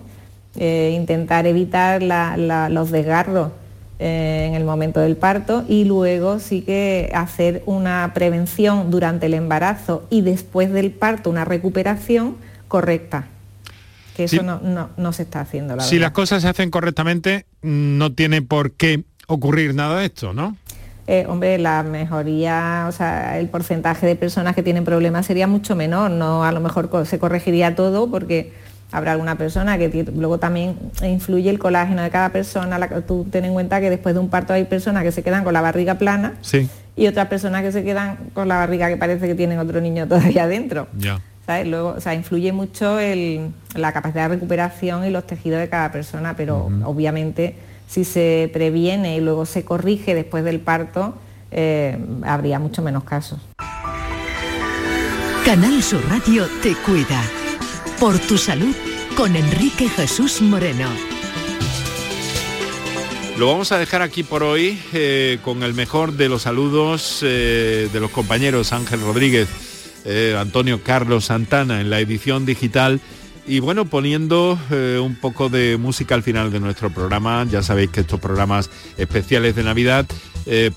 [0.56, 3.50] eh, intentar evitar la- la- los desgarros
[3.98, 9.34] eh, en el momento del parto y luego sí que hacer una prevención durante el
[9.34, 12.36] embarazo y después del parto una recuperación
[12.68, 13.26] correcta.
[14.16, 14.42] Que eso Sí.
[14.44, 16.06] no, no- no se está haciendo, la Si verdad.
[16.08, 20.56] las cosas se hacen correctamente, no tiene por qué ocurrir nada de esto, ¿no?
[21.06, 25.74] Eh, hombre, la mejoría, o sea, el porcentaje de personas que tienen problemas sería mucho
[25.76, 28.52] menor, no a lo mejor se corregiría todo porque
[28.92, 33.44] habrá alguna persona que luego también influye el colágeno de cada persona, la- tú ten
[33.46, 35.94] en cuenta que después de un parto hay personas que se quedan con la barriga
[35.94, 39.58] plana Sí, y otras personas que se quedan con la barriga que parece que tienen
[39.58, 40.86] otro niño todavía dentro.
[40.98, 41.20] ya.
[41.44, 41.66] ¿sabes?
[41.66, 45.90] Luego, o sea, influye mucho el- la capacidad de recuperación y los tejidos de cada
[45.90, 47.56] persona, pero obviamente
[47.88, 51.14] si se previene y luego se corrige después del parto,
[51.50, 53.40] eh, habría mucho menos casos.
[55.44, 57.20] Canal Sur Radio te cuida.
[58.02, 58.74] Por tu salud
[59.16, 60.88] con Enrique Jesús Moreno.
[63.38, 67.88] Lo vamos a dejar aquí por hoy eh, con el mejor de los saludos eh,
[67.92, 69.48] de los compañeros Ángel Rodríguez,
[70.04, 73.00] eh, Antonio Carlos Santana en la edición digital
[73.46, 74.58] y bueno, poniendo
[75.00, 77.46] un poco de música al final de nuestro programa.
[77.48, 80.06] Ya sabéis que estos programas especiales de Navidad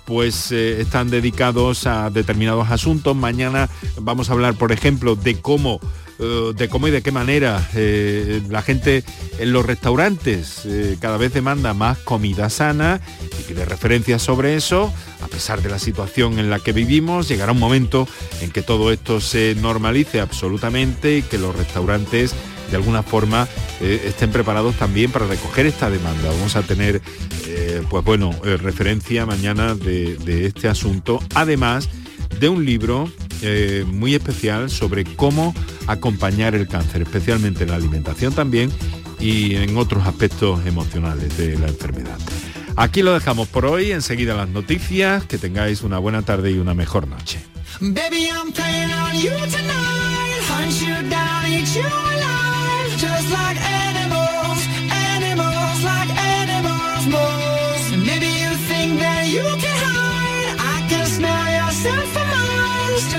[0.05, 3.15] pues están dedicados a determinados asuntos.
[3.15, 3.69] Mañana
[3.99, 5.79] vamos a hablar, por ejemplo, de cómo
[6.17, 9.03] eh, de cómo y de qué manera eh, la gente
[9.37, 13.01] en los restaurantes eh, cada vez demanda más comida sana
[13.37, 17.27] y que de referencias sobre eso, a pesar de la situación en la que vivimos,
[17.27, 18.07] llegará un momento
[18.39, 22.33] en que todo esto se normalice absolutamente y que los restaurantes
[22.71, 23.47] de alguna forma
[23.81, 26.31] estén preparados también para recoger esta demanda.
[26.31, 26.99] Vamos a tener,
[27.89, 31.89] pues bueno, referencia mañana de, este asunto, además
[32.39, 33.07] de un libro
[33.85, 35.53] muy especial sobre cómo
[35.87, 38.71] acompañar el cáncer, especialmente en la alimentación también
[39.19, 42.17] y en otros aspectos emocionales de la enfermedad.
[42.75, 46.73] Aquí lo dejamos por hoy, enseguida las noticias, que tengáis una buena tarde y una
[46.73, 47.39] mejor noche.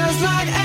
[0.07, 0.56] just like